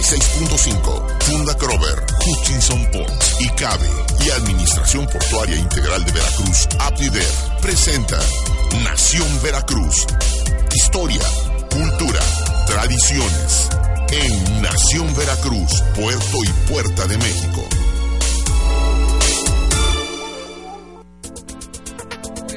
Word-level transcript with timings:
96.5, 0.00 1.24
Funda 1.24 1.54
Crover, 1.58 2.06
Hutchinson 2.26 2.90
Ports 2.90 3.36
y 3.38 3.48
CABE 3.50 3.86
y 4.24 4.30
Administración 4.30 5.06
Portuaria 5.06 5.56
Integral 5.56 6.02
de 6.06 6.12
Veracruz, 6.12 6.68
APIDER, 6.78 7.26
presenta 7.60 8.18
Nación 8.82 9.28
Veracruz. 9.42 10.06
Historia, 10.74 11.20
cultura, 11.70 12.20
tradiciones. 12.66 13.68
En 14.12 14.62
Nación 14.62 15.14
Veracruz, 15.14 15.82
Puerto 15.94 16.44
y 16.44 16.72
Puerta 16.72 17.06
de 17.06 17.18
México. 17.18 17.68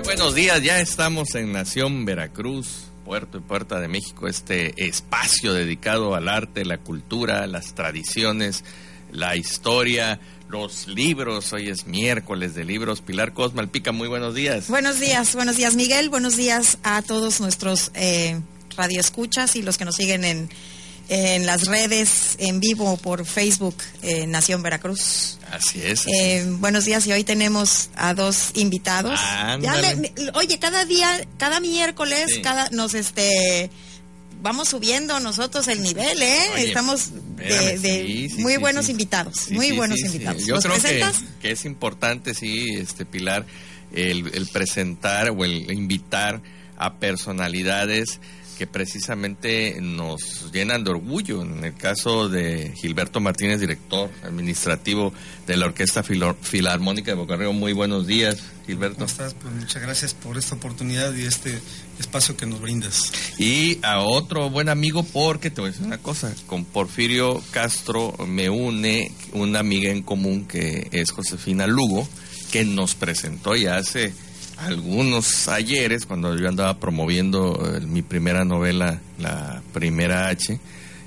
buenos 0.05 0.35
días, 0.35 0.61
ya 0.61 0.79
estamos 0.79 1.33
en 1.35 1.51
Nación 1.51 2.05
Veracruz, 2.05 2.92
Puerto 3.03 3.37
y 3.37 3.41
Puerta 3.41 3.79
de 3.79 3.87
México, 3.87 4.27
este 4.27 4.73
espacio 4.85 5.53
dedicado 5.53 6.15
al 6.15 6.29
arte, 6.29 6.65
la 6.65 6.77
cultura, 6.77 7.45
las 7.47 7.73
tradiciones, 7.75 8.63
la 9.11 9.35
historia, 9.35 10.19
los 10.49 10.87
libros. 10.87 11.51
Hoy 11.53 11.69
es 11.69 11.87
miércoles 11.87 12.55
de 12.55 12.65
libros. 12.65 13.01
Pilar 13.01 13.33
Cosma, 13.33 13.65
Pica, 13.67 13.91
muy 13.91 14.07
buenos 14.07 14.35
días. 14.35 14.67
Buenos 14.69 14.99
días, 14.99 15.35
buenos 15.35 15.57
días 15.57 15.75
Miguel, 15.75 16.09
buenos 16.09 16.37
días 16.37 16.77
a 16.83 17.01
todos 17.01 17.41
nuestros 17.41 17.91
eh, 17.93 18.39
radioescuchas 18.77 19.55
y 19.55 19.61
los 19.61 19.77
que 19.77 19.85
nos 19.85 19.95
siguen 19.95 20.23
en 20.23 20.49
en 21.09 21.45
las 21.45 21.65
redes 21.65 22.35
en 22.39 22.59
vivo 22.59 22.97
por 22.97 23.25
Facebook 23.25 23.75
eh, 24.01 24.25
Nación 24.27 24.63
Veracruz. 24.63 25.37
Así 25.51 25.81
es. 25.83 26.07
Eh, 26.07 26.45
buenos 26.59 26.85
días 26.85 27.05
y 27.07 27.11
hoy 27.11 27.23
tenemos 27.23 27.89
a 27.95 28.13
dos 28.13 28.51
invitados. 28.55 29.19
oye, 30.33 30.59
cada 30.59 30.85
día, 30.85 31.27
cada 31.37 31.59
miércoles, 31.59 32.39
cada 32.41 32.69
nos 32.71 32.93
este 32.93 33.69
vamos 34.41 34.69
subiendo 34.69 35.19
nosotros 35.19 35.67
el 35.69 35.81
nivel, 35.81 36.21
¿eh? 36.21 36.45
Estamos 36.57 37.11
de, 37.37 38.29
muy 38.39 38.57
buenos 38.57 38.89
invitados, 38.89 39.49
muy 39.51 39.71
buenos 39.71 39.99
invitados. 39.99 40.45
Yo 40.45 40.57
creo 40.57 40.75
que, 41.41 41.51
es 41.51 41.63
importante, 41.63 42.33
sí, 42.33 42.75
este 42.75 43.05
Pilar, 43.05 43.45
el 43.93 44.47
presentar 44.51 45.29
o 45.29 45.45
el 45.45 45.71
invitar 45.71 46.41
a 46.77 46.95
personalidades 46.95 48.19
que 48.63 48.67
precisamente 48.67 49.77
nos 49.81 50.49
llenan 50.53 50.85
de 50.85 50.91
orgullo. 50.91 51.41
En 51.41 51.65
el 51.65 51.73
caso 51.73 52.29
de 52.29 52.71
Gilberto 52.77 53.19
Martínez, 53.19 53.59
director 53.59 54.09
administrativo 54.23 55.13
de 55.45 55.57
la 55.57 55.65
Orquesta 55.65 56.01
Filarmónica 56.01 57.11
de 57.11 57.17
Boca 57.17 57.35
muy 57.51 57.73
buenos 57.73 58.07
días, 58.07 58.37
Gilberto. 58.65 58.99
¿Cómo 58.99 59.07
estás? 59.07 59.33
Pues 59.33 59.53
muchas 59.53 59.81
gracias 59.81 60.13
por 60.13 60.37
esta 60.37 60.55
oportunidad 60.55 61.13
y 61.13 61.23
este 61.23 61.59
espacio 61.99 62.37
que 62.37 62.45
nos 62.45 62.61
brindas. 62.61 63.11
Y 63.37 63.79
a 63.81 63.99
otro 63.99 64.49
buen 64.49 64.69
amigo, 64.69 65.03
porque 65.03 65.49
te 65.49 65.59
voy 65.59 65.67
a 65.67 65.71
decir 65.73 65.85
una 65.85 65.97
cosa, 65.97 66.33
con 66.47 66.63
Porfirio 66.63 67.43
Castro 67.51 68.15
me 68.25 68.49
une 68.49 69.11
una 69.33 69.59
amiga 69.59 69.91
en 69.91 70.03
común 70.03 70.45
que 70.45 70.87
es 70.93 71.11
Josefina 71.11 71.67
Lugo, 71.67 72.07
que 72.49 72.63
nos 72.63 72.95
presentó 72.95 73.57
ya 73.57 73.75
hace 73.75 74.13
algunos 74.57 75.47
ayeres, 75.47 76.05
cuando 76.05 76.37
yo 76.37 76.47
andaba 76.47 76.79
promoviendo 76.79 77.59
eh, 77.65 77.81
mi 77.81 78.01
primera 78.01 78.45
novela, 78.45 79.01
La 79.17 79.61
Primera 79.73 80.27
H, 80.29 80.59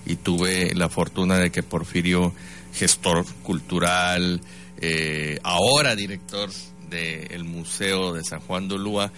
y 0.05 0.17
tuve 0.17 0.75
la 0.75 0.89
fortuna 0.89 1.39
de 1.39 1.51
que 1.51 1.63
Porfirio, 1.63 2.33
gestor 2.73 3.25
cultural, 3.43 4.41
eh, 4.81 5.39
ahora 5.43 5.97
director 5.97 6.51
del 6.91 7.45
Museo 7.45 8.13
de 8.13 8.23
San 8.23 8.41
Juan 8.41 8.69
de 8.69 8.75
Ulúa, 8.77 9.13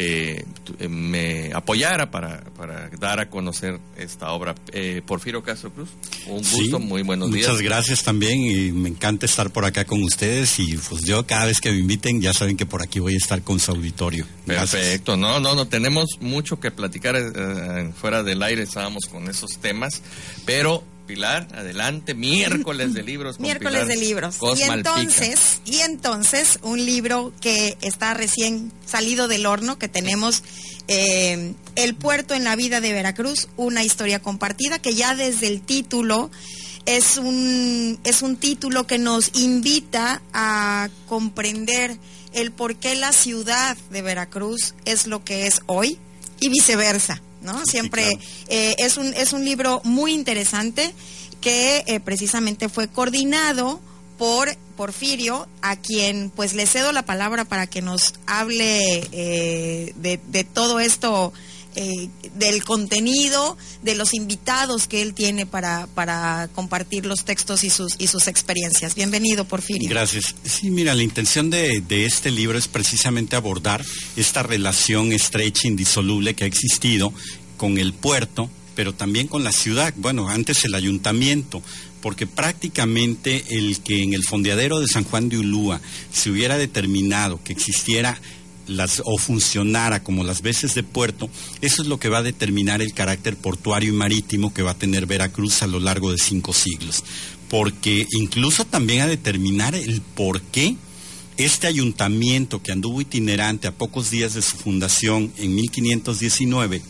eh, 0.00 0.44
me 0.88 1.50
apoyara 1.52 2.08
para, 2.12 2.44
para, 2.56 2.88
dar 3.00 3.18
a 3.18 3.28
conocer 3.28 3.80
esta 3.96 4.30
obra. 4.30 4.54
Eh, 4.72 5.02
Porfirio 5.04 5.42
Castro 5.42 5.72
Cruz, 5.72 5.88
un 6.28 6.38
gusto, 6.38 6.78
muy 6.78 7.02
buenos 7.02 7.32
días. 7.32 7.48
Muchas 7.48 7.62
gracias 7.62 8.04
también 8.04 8.40
y 8.40 8.70
me 8.70 8.90
encanta 8.90 9.26
estar 9.26 9.50
por 9.50 9.64
acá 9.64 9.84
con 9.84 10.04
ustedes 10.04 10.60
y 10.60 10.76
pues 10.76 11.02
yo 11.02 11.26
cada 11.26 11.46
vez 11.46 11.60
que 11.60 11.72
me 11.72 11.78
inviten 11.78 12.20
ya 12.20 12.32
saben 12.32 12.56
que 12.56 12.64
por 12.64 12.80
aquí 12.80 13.00
voy 13.00 13.14
a 13.14 13.16
estar 13.16 13.42
con 13.42 13.58
su 13.58 13.72
auditorio. 13.72 14.24
Perfecto, 14.46 15.16
no, 15.16 15.40
no, 15.40 15.56
no, 15.56 15.66
tenemos 15.66 16.18
mucho 16.20 16.60
que 16.60 16.70
platicar 16.70 17.16
eh, 17.16 17.90
fuera 18.00 18.22
del 18.22 18.40
aire, 18.44 18.62
estábamos 18.62 19.06
con 19.06 19.28
esos 19.28 19.58
temas, 19.58 20.02
pero 20.46 20.84
Pilar, 21.08 21.48
adelante, 21.54 22.12
miércoles 22.12 22.92
de 22.92 23.02
libros. 23.02 23.40
miércoles 23.40 23.88
de 23.88 23.96
libros. 23.96 24.36
y 24.58 24.62
entonces, 24.62 25.62
y 25.64 25.78
entonces, 25.78 26.58
un 26.60 26.84
libro 26.84 27.32
que 27.40 27.78
está 27.80 28.12
recién 28.12 28.70
salido 28.84 29.26
del 29.26 29.46
horno, 29.46 29.78
que 29.78 29.88
tenemos 29.88 30.44
eh, 30.86 31.54
El 31.76 31.94
puerto 31.94 32.34
en 32.34 32.44
la 32.44 32.56
vida 32.56 32.82
de 32.82 32.92
Veracruz, 32.92 33.48
una 33.56 33.82
historia 33.84 34.20
compartida, 34.20 34.78
que 34.78 34.94
ya 34.94 35.14
desde 35.14 35.46
el 35.46 35.62
título 35.62 36.30
es 36.84 37.16
un, 37.16 37.98
es 38.04 38.20
un 38.20 38.36
título 38.36 38.86
que 38.86 38.98
nos 38.98 39.30
invita 39.34 40.20
a 40.34 40.90
comprender 41.06 41.96
el 42.34 42.52
por 42.52 42.76
qué 42.76 42.94
la 42.96 43.12
ciudad 43.12 43.78
de 43.90 44.02
Veracruz 44.02 44.74
es 44.84 45.06
lo 45.06 45.24
que 45.24 45.46
es 45.46 45.62
hoy 45.64 45.96
y 46.38 46.50
viceversa. 46.50 47.22
¿No? 47.42 47.64
Siempre 47.64 48.18
eh, 48.48 48.74
es, 48.78 48.96
un, 48.96 49.12
es 49.14 49.32
un 49.32 49.44
libro 49.44 49.80
muy 49.84 50.12
interesante 50.12 50.94
que 51.40 51.84
eh, 51.86 52.00
precisamente 52.00 52.68
fue 52.68 52.88
coordinado 52.88 53.80
por 54.16 54.56
Porfirio, 54.76 55.48
a 55.62 55.76
quien 55.76 56.30
pues 56.30 56.54
le 56.54 56.66
cedo 56.66 56.92
la 56.92 57.04
palabra 57.04 57.44
para 57.44 57.66
que 57.66 57.82
nos 57.82 58.14
hable 58.26 59.08
eh, 59.12 59.92
de, 59.96 60.20
de, 60.28 60.44
todo 60.44 60.80
esto 60.80 61.32
eh, 61.80 62.08
del 62.34 62.64
contenido, 62.64 63.56
de 63.84 63.94
los 63.94 64.12
invitados 64.12 64.88
que 64.88 65.00
él 65.00 65.14
tiene 65.14 65.46
para, 65.46 65.86
para 65.94 66.48
compartir 66.52 67.06
los 67.06 67.24
textos 67.24 67.62
y 67.62 67.70
sus, 67.70 67.94
y 67.98 68.08
sus 68.08 68.26
experiencias. 68.26 68.96
Bienvenido, 68.96 69.44
Porfirio. 69.44 69.88
Gracias. 69.88 70.34
Sí, 70.42 70.70
mira, 70.70 70.96
la 70.96 71.04
intención 71.04 71.50
de, 71.50 71.80
de 71.86 72.04
este 72.04 72.32
libro 72.32 72.58
es 72.58 72.66
precisamente 72.66 73.36
abordar 73.36 73.84
esta 74.16 74.42
relación 74.42 75.12
estrecha, 75.12 75.68
indisoluble 75.68 76.34
que 76.34 76.42
ha 76.42 76.48
existido 76.48 77.12
con 77.56 77.78
el 77.78 77.92
puerto, 77.92 78.50
pero 78.74 78.92
también 78.92 79.28
con 79.28 79.44
la 79.44 79.52
ciudad, 79.52 79.94
bueno, 79.98 80.28
antes 80.28 80.64
el 80.64 80.74
ayuntamiento, 80.74 81.62
porque 82.00 82.26
prácticamente 82.26 83.44
el 83.50 83.78
que 83.82 84.02
en 84.02 84.14
el 84.14 84.24
fondeadero 84.24 84.80
de 84.80 84.88
San 84.88 85.04
Juan 85.04 85.28
de 85.28 85.38
Ulúa 85.38 85.80
se 86.12 86.30
hubiera 86.30 86.58
determinado 86.58 87.40
que 87.44 87.52
existiera 87.52 88.20
las, 88.68 89.02
o 89.04 89.18
funcionara 89.18 90.02
como 90.02 90.24
las 90.24 90.42
veces 90.42 90.74
de 90.74 90.82
puerto, 90.82 91.28
eso 91.60 91.82
es 91.82 91.88
lo 91.88 91.98
que 91.98 92.08
va 92.08 92.18
a 92.18 92.22
determinar 92.22 92.82
el 92.82 92.94
carácter 92.94 93.36
portuario 93.36 93.90
y 93.90 93.96
marítimo 93.96 94.54
que 94.54 94.62
va 94.62 94.72
a 94.72 94.78
tener 94.78 95.06
Veracruz 95.06 95.62
a 95.62 95.66
lo 95.66 95.80
largo 95.80 96.12
de 96.12 96.18
cinco 96.18 96.52
siglos. 96.52 97.04
Porque 97.48 98.06
incluso 98.12 98.64
también 98.64 99.02
a 99.02 99.06
determinar 99.06 99.74
el 99.74 100.00
por 100.02 100.42
qué 100.42 100.76
este 101.38 101.66
ayuntamiento 101.66 102.62
que 102.62 102.72
anduvo 102.72 103.00
itinerante 103.00 103.68
a 103.68 103.72
pocos 103.72 104.10
días 104.10 104.34
de 104.34 104.42
su 104.42 104.56
fundación 104.56 105.32
en 105.36 105.54
1519 105.54 106.82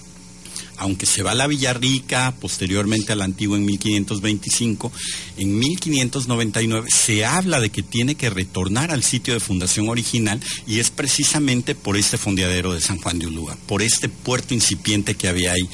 aunque 0.78 1.06
se 1.06 1.22
va 1.22 1.32
a 1.32 1.34
la 1.34 1.46
Villarrica, 1.46 2.34
posteriormente 2.40 3.12
a 3.12 3.16
la 3.16 3.24
antigua 3.24 3.56
en 3.56 3.64
1525, 3.64 4.92
en 5.36 5.58
1599 5.58 6.88
se 6.90 7.24
habla 7.24 7.60
de 7.60 7.70
que 7.70 7.82
tiene 7.82 8.14
que 8.14 8.30
retornar 8.30 8.90
al 8.90 9.02
sitio 9.02 9.34
de 9.34 9.40
fundación 9.40 9.88
original 9.88 10.40
y 10.66 10.78
es 10.78 10.90
precisamente 10.90 11.74
por 11.74 11.96
este 11.96 12.18
fondeadero 12.18 12.72
de 12.72 12.80
San 12.80 12.98
Juan 12.98 13.18
de 13.18 13.26
Ulúa, 13.26 13.56
por 13.66 13.82
este 13.82 14.08
puerto 14.08 14.54
incipiente 14.54 15.14
que 15.14 15.28
había 15.28 15.52
ahí. 15.52 15.68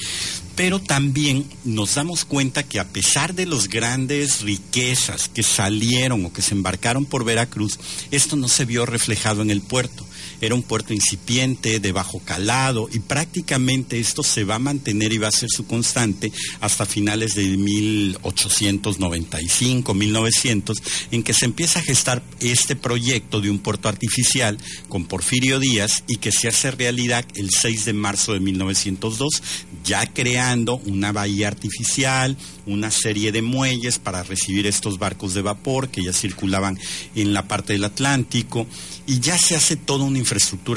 Pero 0.56 0.80
también 0.80 1.46
nos 1.64 1.96
damos 1.96 2.24
cuenta 2.24 2.62
que 2.62 2.78
a 2.78 2.88
pesar 2.88 3.34
de 3.34 3.46
las 3.46 3.68
grandes 3.68 4.42
riquezas 4.42 5.28
que 5.28 5.42
salieron 5.42 6.24
o 6.24 6.32
que 6.32 6.42
se 6.42 6.54
embarcaron 6.54 7.06
por 7.06 7.24
Veracruz, 7.24 7.78
esto 8.12 8.36
no 8.36 8.46
se 8.48 8.64
vio 8.64 8.86
reflejado 8.86 9.42
en 9.42 9.50
el 9.50 9.60
puerto 9.60 10.06
era 10.44 10.54
un 10.54 10.62
puerto 10.62 10.92
incipiente, 10.92 11.80
de 11.80 11.92
bajo 11.92 12.20
calado, 12.20 12.90
y 12.92 12.98
prácticamente 12.98 13.98
esto 13.98 14.22
se 14.22 14.44
va 14.44 14.56
a 14.56 14.58
mantener 14.58 15.10
y 15.12 15.18
va 15.18 15.28
a 15.28 15.32
ser 15.32 15.48
su 15.50 15.66
constante 15.66 16.32
hasta 16.60 16.84
finales 16.86 17.34
de 17.34 17.44
1895, 17.44 19.94
1900, 19.94 20.82
en 21.10 21.22
que 21.22 21.32
se 21.32 21.46
empieza 21.46 21.80
a 21.80 21.82
gestar 21.82 22.22
este 22.40 22.76
proyecto 22.76 23.40
de 23.40 23.48
un 23.50 23.58
puerto 23.58 23.88
artificial 23.88 24.58
con 24.88 25.06
Porfirio 25.06 25.58
Díaz 25.58 26.04
y 26.06 26.16
que 26.16 26.30
se 26.32 26.48
hace 26.48 26.70
realidad 26.70 27.24
el 27.34 27.48
6 27.50 27.86
de 27.86 27.94
marzo 27.94 28.34
de 28.34 28.40
1902, 28.40 29.42
ya 29.84 30.06
creando 30.06 30.76
una 30.86 31.12
bahía 31.12 31.48
artificial, 31.48 32.36
una 32.66 32.90
serie 32.90 33.32
de 33.32 33.40
muelles 33.42 33.98
para 33.98 34.22
recibir 34.22 34.66
estos 34.66 34.98
barcos 34.98 35.34
de 35.34 35.42
vapor 35.42 35.88
que 35.88 36.02
ya 36.02 36.12
circulaban 36.12 36.78
en 37.14 37.32
la 37.32 37.48
parte 37.48 37.72
del 37.74 37.84
Atlántico 37.84 38.66
y 39.06 39.20
ya 39.20 39.38
se 39.38 39.56
hace 39.56 39.76
toda 39.76 40.04
una 40.04 40.18
infraestructura 40.18 40.33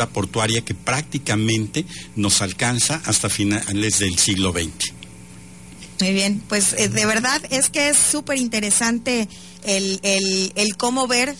portuaria 0.10 0.64
que 0.64 0.74
prácticamente 0.74 1.86
nos 2.16 2.42
alcanza 2.42 3.02
hasta 3.06 3.30
finales 3.30 4.00
del 4.00 4.18
siglo 4.18 4.52
XX. 4.52 4.94
Muy 6.00 6.14
bien, 6.14 6.44
pues 6.48 6.74
eh, 6.74 6.90
de 6.90 7.06
verdad 7.06 7.42
es 7.50 7.70
que 7.70 7.90
es 7.90 7.98
súper 7.98 8.38
interesante 8.38 9.28
el, 9.64 10.00
el, 10.56 10.78
cómo 10.78 11.08
ver 11.08 11.36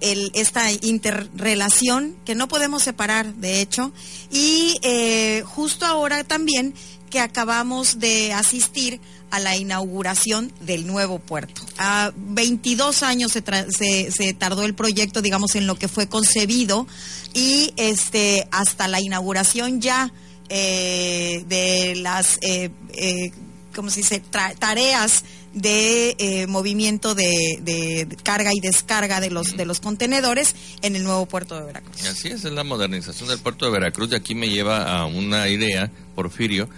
el, 0.00 0.30
esta 0.34 0.72
interrelación 0.72 2.16
que 2.24 2.34
no 2.34 2.48
podemos 2.48 2.82
separar, 2.82 3.34
de 3.34 3.60
hecho, 3.60 3.92
y 4.30 4.76
eh, 4.82 5.42
justo 5.44 5.84
ahora 5.84 6.24
también 6.24 6.72
que 7.10 7.20
acabamos 7.20 7.98
de 7.98 8.32
asistir 8.32 9.00
a 9.30 9.38
la 9.40 9.56
inauguración 9.56 10.52
del 10.60 10.86
nuevo 10.86 11.18
puerto. 11.18 11.62
A 11.78 12.12
22 12.16 13.02
años 13.02 13.32
se, 13.32 14.10
se, 14.10 14.34
tardó 14.34 14.64
el 14.64 14.74
proyecto, 14.74 15.22
digamos, 15.22 15.54
en 15.54 15.66
lo 15.66 15.76
que 15.76 15.88
fue 15.88 16.08
concebido 16.08 16.86
y 17.34 17.72
este 17.76 18.48
hasta 18.50 18.88
la 18.88 19.00
inauguración 19.00 19.80
ya 19.80 20.12
eh, 20.48 21.44
de 21.46 21.96
las, 21.96 22.38
eh, 22.42 22.70
eh, 22.94 23.30
¿cómo 23.74 23.90
se 23.90 24.00
dice?, 24.00 24.22
tareas 24.58 25.24
de 25.54 26.14
eh, 26.18 26.46
movimiento 26.46 27.14
de, 27.14 28.08
carga 28.22 28.52
y 28.54 28.60
descarga 28.60 29.20
de 29.20 29.30
los 29.30 29.56
de 29.56 29.64
los 29.64 29.80
contenedores 29.80 30.54
en 30.82 30.94
el 30.94 31.04
nuevo 31.04 31.26
puerto 31.26 31.58
de 31.58 31.66
Veracruz. 31.66 32.04
Así 32.06 32.28
es, 32.28 32.44
es 32.44 32.52
la 32.52 32.64
modernización 32.64 33.28
del 33.28 33.38
puerto 33.38 33.64
de 33.66 33.72
Veracruz 33.72 34.10
y 34.12 34.14
aquí 34.14 34.34
me 34.34 34.48
lleva 34.48 34.84
a 34.84 35.06
una 35.06 35.48
idea, 35.48 35.90
Porfirio, 36.14 36.68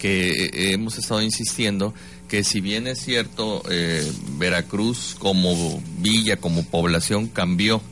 que 0.00 0.46
eh, 0.46 0.72
hemos 0.72 0.98
estado 0.98 1.22
insistiendo 1.22 1.94
que 2.28 2.42
si 2.42 2.60
bien 2.60 2.86
es 2.86 3.00
cierto, 3.00 3.62
eh, 3.70 4.10
Veracruz 4.38 5.16
como 5.18 5.82
villa, 5.98 6.36
como 6.36 6.64
población 6.64 7.28
cambió 7.28 7.82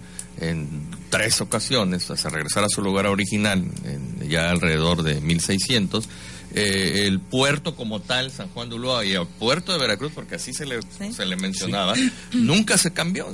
en 0.41 0.67
tres 1.11 1.41
ocasiones 1.41 2.11
hasta 2.11 2.29
regresar 2.29 2.65
a 2.65 2.69
su 2.69 2.83
lugar 2.83 3.07
original, 3.07 3.65
ya 4.29 4.51
alrededor 4.51 5.03
de 5.03 5.21
1600, 5.21 6.09
eh, 6.55 7.05
el 7.07 7.21
puerto 7.21 7.77
como 7.77 8.01
tal, 8.01 8.31
San 8.31 8.49
Juan 8.49 8.69
de 8.69 8.77
Ulúa 8.77 9.05
y 9.05 9.13
el 9.13 9.27
puerto 9.27 9.73
de 9.73 9.79
Veracruz, 9.79 10.13
porque 10.15 10.37
así 10.37 10.53
se 10.53 10.65
le, 10.65 10.81
se 11.15 11.27
le 11.27 11.37
mencionaba, 11.37 11.95
nunca 12.33 12.79
se 12.79 12.93
cambió, 12.93 13.27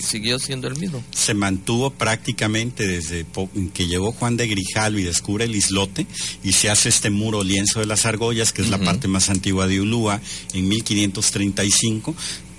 siguió 0.00 0.38
siendo 0.38 0.68
el 0.68 0.76
mismo. 0.78 1.04
Se 1.12 1.34
mantuvo 1.34 1.90
prácticamente 1.90 2.86
desde 2.86 3.26
que 3.74 3.86
llegó 3.86 4.12
Juan 4.12 4.36
de 4.36 4.46
Grijalvo 4.46 4.98
y 4.98 5.02
descubre 5.02 5.44
el 5.44 5.54
islote 5.54 6.06
y 6.42 6.52
se 6.52 6.70
hace 6.70 6.88
este 6.88 7.10
muro 7.10 7.44
lienzo 7.44 7.80
de 7.80 7.86
las 7.86 8.06
argollas, 8.06 8.52
que 8.52 8.62
es 8.62 8.70
la 8.70 8.78
parte 8.78 9.08
más 9.08 9.28
antigua 9.28 9.66
de 9.66 9.80
Ulúa, 9.80 10.20
en 10.54 10.68
1535 10.68 12.14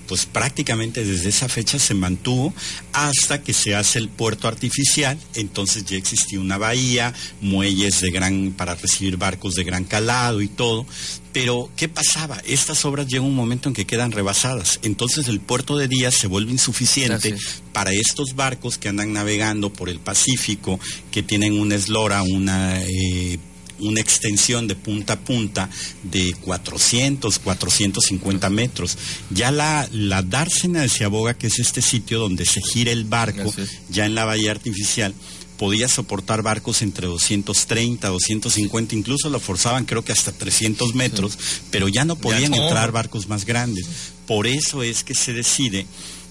pues 0.08 0.26
prácticamente 0.26 1.04
desde 1.06 1.30
esa 1.30 1.50
fecha 1.50 1.80
se 1.80 1.94
mantuvo 1.94 2.54
hasta 2.92 3.42
que 3.42 3.54
se 3.54 3.76
hace 3.76 4.00
el 4.00 4.10
puerto 4.10 4.48
artificial, 4.48 5.18
entonces 5.36 5.86
ya 5.86 5.98
existía 5.98 6.40
una 6.40 6.58
bahía, 6.58 7.14
muelles 7.42 8.02
de 8.02 8.12
gran 8.12 8.52
para 8.52 8.76
recibir 8.76 9.18
barcos 9.18 9.56
de 9.56 9.64
gran 9.64 9.84
calado 9.84 10.42
y 10.42 10.48
todo, 10.48 10.86
pero 11.32 11.70
¿qué 11.76 11.90
pasaba? 11.90 12.42
Estas 12.46 12.86
obras 12.86 13.08
llegan 13.08 13.26
un 13.26 13.36
momento 13.36 13.70
en 13.70 13.76
que 13.76 13.86
quedan 13.86 14.12
rebasadas, 14.12 14.80
entonces 14.84 15.28
el 15.28 15.40
puerto 15.40 15.78
de 15.78 15.88
Díaz 15.88 16.16
se 16.16 16.28
vuelve 16.28 16.52
insuficiente 16.52 17.36
para 17.72 17.92
estos 17.92 18.36
barcos 18.36 18.78
que 18.78 18.90
andan 18.90 19.14
navegando 19.14 19.72
por 19.72 19.90
el 19.90 20.00
Pacífico, 20.00 20.80
que 21.12 21.24
tienen 21.24 21.60
una 21.60 21.76
eslora, 21.76 22.22
una 22.24 22.82
eh, 22.84 23.40
una 23.84 24.02
extensión 24.02 24.68
de 24.68 24.76
punta 24.76 25.14
a 25.14 25.20
punta 25.20 25.70
de 26.04 26.34
400, 26.42 27.40
450 27.40 28.50
metros. 28.50 28.98
Ya 29.30 29.52
la, 29.52 29.88
la 29.92 30.22
dársena 30.22 30.82
de 30.82 30.90
Ciaboga, 30.90 31.34
que 31.34 31.48
es 31.48 31.60
este 31.60 31.82
sitio 31.82 32.20
donde 32.20 32.46
se 32.46 32.62
gira 32.62 32.92
el 32.92 33.06
barco, 33.06 33.54
ya 33.90 34.06
en 34.06 34.16
la 34.16 34.26
bahía 34.26 34.52
artificial, 34.52 35.14
podía 35.58 35.88
soportar 35.88 36.42
barcos 36.42 36.82
entre 36.82 37.08
230, 37.08 38.10
250, 38.10 38.96
incluso 38.96 39.30
lo 39.30 39.40
forzaban 39.40 39.86
creo 39.86 40.04
que 40.04 40.12
hasta 40.12 40.32
300 40.32 40.96
metros, 40.96 41.38
pero 41.72 41.88
ya 41.88 42.06
no 42.06 42.16
podían 42.16 42.54
entrar 42.54 42.92
barcos 42.92 43.28
más 43.28 43.46
grandes. 43.46 43.86
Por 44.28 44.48
eso 44.48 44.84
es 44.84 45.04
que 45.04 45.16
se 45.16 45.34
decide 45.34 45.86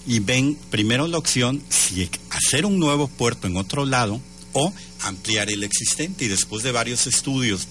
y 0.05 0.19
ven 0.19 0.57
primero 0.69 1.07
la 1.07 1.17
opción 1.17 1.61
si 1.69 2.09
hacer 2.29 2.65
un 2.65 2.79
nuevo 2.79 3.07
puerto 3.07 3.47
en 3.47 3.57
otro 3.57 3.85
lado 3.85 4.21
o 4.53 4.73
ampliar 5.01 5.49
el 5.49 5.63
existente 5.63 6.25
y 6.25 6.27
después 6.27 6.63
de 6.63 6.71
varios 6.71 7.07
estudios 7.07 7.67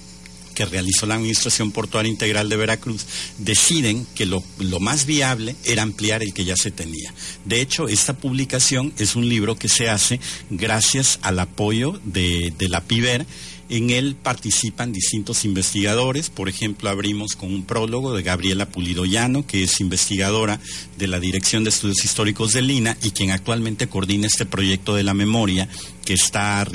que 0.55 0.67
realizó 0.67 1.07
la 1.07 1.15
Administración 1.15 1.73
Portuaria 1.73 2.11
Integral 2.11 2.49
de 2.49 2.57
Veracruz, 2.57 3.07
deciden 3.39 4.07
que 4.15 4.27
lo, 4.27 4.43
más 4.81 5.07
viable 5.07 5.57
era 5.65 5.83
ampliar 5.83 6.23
el 6.23 6.35
que 6.35 6.45
ya 6.45 6.57
se 6.57 6.71
tenía. 6.71 7.15
De 7.45 7.61
hecho, 7.61 7.89
esta 7.89 8.15
publicación 8.15 8.93
es 8.99 9.17
un 9.17 9.29
libro 9.29 9.57
que 9.57 9.69
se 9.69 9.89
hace 9.89 10.21
gracias 10.51 11.19
al 11.23 11.39
apoyo 11.39 11.99
de, 12.05 12.53
de 12.59 12.69
la 12.69 12.83
PIBER 12.83 13.27
en 13.73 13.89
él 13.89 14.17
participan 14.23 14.93
distintos 14.93 15.47
investigadores, 15.47 16.29
por 16.29 16.51
ejemplo, 16.51 16.91
abrimos 16.91 17.37
con 17.37 17.51
un 17.51 17.65
prólogo 17.65 18.15
de 18.15 18.23
Gabriela 18.23 18.69
Pulido 18.69 19.07
Llano, 19.07 19.47
que 19.47 19.63
es 19.63 19.81
investigadora 19.81 20.61
de 20.99 21.07
la 21.07 21.19
Dirección 21.19 21.65
de 21.65 21.71
Estudios 21.71 22.05
Históricos 22.05 22.53
de 22.53 22.61
Lina 22.61 22.99
y 23.03 23.13
quien 23.13 23.31
actualmente 23.31 23.87
coordina 23.87 24.27
este 24.27 24.45
proyecto 24.45 24.95
de 24.95 25.05
la 25.05 25.15
memoria 25.15 25.71
que 26.05 26.13
está 26.13 26.67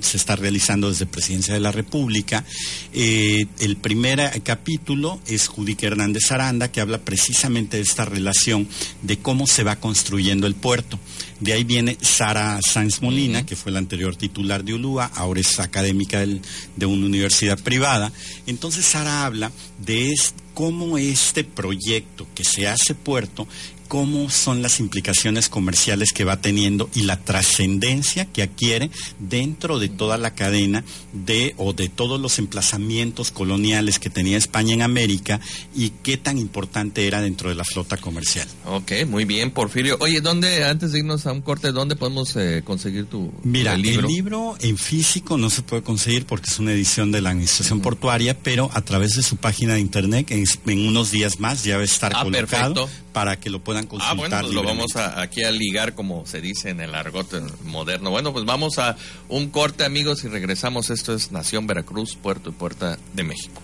se 0.00 0.16
está 0.16 0.34
realizando 0.34 0.88
desde 0.88 1.06
Presidencia 1.06 1.54
de 1.54 1.60
la 1.60 1.70
República. 1.70 2.44
Eh, 2.92 3.46
el 3.60 3.76
primer 3.76 4.42
capítulo 4.42 5.20
es 5.26 5.46
Judica 5.46 5.86
Hernández 5.86 6.32
Aranda, 6.32 6.72
que 6.72 6.80
habla 6.80 6.98
precisamente 6.98 7.76
de 7.76 7.84
esta 7.84 8.04
relación 8.04 8.66
de 9.02 9.18
cómo 9.18 9.46
se 9.46 9.62
va 9.62 9.76
construyendo 9.76 10.46
el 10.46 10.54
puerto. 10.54 10.98
De 11.40 11.52
ahí 11.52 11.64
viene 11.64 11.98
Sara 12.00 12.58
Sáenz 12.62 13.02
Molina, 13.02 13.44
que 13.44 13.56
fue 13.56 13.70
la 13.70 13.78
anterior 13.78 14.16
titular 14.16 14.64
de 14.64 14.72
Ulúa, 14.72 15.10
ahora 15.14 15.40
es 15.40 15.60
académica 15.60 16.15
de 16.24 16.86
una 16.86 17.06
universidad 17.06 17.58
privada. 17.58 18.12
Entonces 18.46 18.86
Sara 18.86 19.24
habla 19.24 19.52
de 19.78 20.12
cómo 20.54 20.96
este 20.96 21.44
proyecto 21.44 22.26
que 22.34 22.44
se 22.44 22.66
hace 22.66 22.94
puerto 22.94 23.46
cómo 23.86 24.30
son 24.30 24.62
las 24.62 24.80
implicaciones 24.80 25.48
comerciales 25.48 26.12
que 26.12 26.24
va 26.24 26.40
teniendo 26.40 26.90
y 26.94 27.02
la 27.02 27.18
trascendencia 27.20 28.26
que 28.26 28.42
adquiere 28.42 28.90
dentro 29.18 29.78
de 29.78 29.88
toda 29.88 30.18
la 30.18 30.34
cadena 30.34 30.84
de 31.12 31.54
o 31.56 31.72
de 31.72 31.88
todos 31.88 32.20
los 32.20 32.38
emplazamientos 32.38 33.30
coloniales 33.30 33.98
que 33.98 34.10
tenía 34.10 34.36
España 34.36 34.74
en 34.74 34.82
América 34.82 35.40
y 35.74 35.90
qué 36.02 36.16
tan 36.16 36.38
importante 36.38 37.06
era 37.06 37.20
dentro 37.20 37.48
de 37.48 37.54
la 37.54 37.64
flota 37.64 37.96
comercial. 37.96 38.48
Ok, 38.66 38.92
muy 39.08 39.24
bien, 39.24 39.50
Porfirio. 39.50 39.96
Oye, 40.00 40.20
¿dónde, 40.20 40.64
antes 40.64 40.92
de 40.92 41.00
irnos 41.00 41.26
a 41.26 41.32
un 41.32 41.42
corte, 41.42 41.72
dónde 41.72 41.96
podemos 41.96 42.34
eh, 42.36 42.62
conseguir 42.64 43.06
tu, 43.06 43.32
Mira, 43.42 43.76
libro? 43.76 44.08
el 44.08 44.14
libro 44.14 44.56
en 44.60 44.76
físico 44.78 45.38
no 45.38 45.50
se 45.50 45.62
puede 45.62 45.82
conseguir 45.82 46.26
porque 46.26 46.50
es 46.50 46.58
una 46.58 46.72
edición 46.72 47.12
de 47.12 47.20
la 47.20 47.30
Administración 47.30 47.80
Portuaria, 47.80 48.36
pero 48.38 48.70
a 48.74 48.82
través 48.82 49.16
de 49.16 49.22
su 49.22 49.36
página 49.36 49.74
de 49.74 49.80
internet, 49.80 50.30
en, 50.30 50.46
unos 50.86 51.10
días 51.10 51.40
más 51.40 51.64
ya 51.64 51.76
va 51.76 51.82
a 51.82 51.84
estar 51.84 52.12
ah, 52.14 52.22
colocado 52.24 52.88
para 53.16 53.40
que 53.40 53.48
lo 53.48 53.64
puedan 53.64 53.88
Ah, 54.00 54.12
bueno, 54.12 54.38
pues 54.42 54.52
lo 54.52 54.62
vamos 54.62 54.94
a, 54.94 55.22
aquí 55.22 55.42
a 55.42 55.50
ligar, 55.50 55.94
como 55.94 56.26
se 56.26 56.42
dice 56.42 56.68
en 56.68 56.82
el 56.82 56.94
argot 56.94 57.62
moderno. 57.62 58.10
Bueno, 58.10 58.30
pues 58.34 58.44
vamos 58.44 58.78
a 58.78 58.94
un 59.30 59.48
corte, 59.48 59.86
amigos, 59.86 60.22
y 60.24 60.28
regresamos. 60.28 60.90
Esto 60.90 61.14
es 61.14 61.32
Nación 61.32 61.66
Veracruz, 61.66 62.14
Puerto 62.14 62.50
y 62.50 62.52
Puerta 62.52 62.98
de 63.14 63.24
México. 63.24 63.62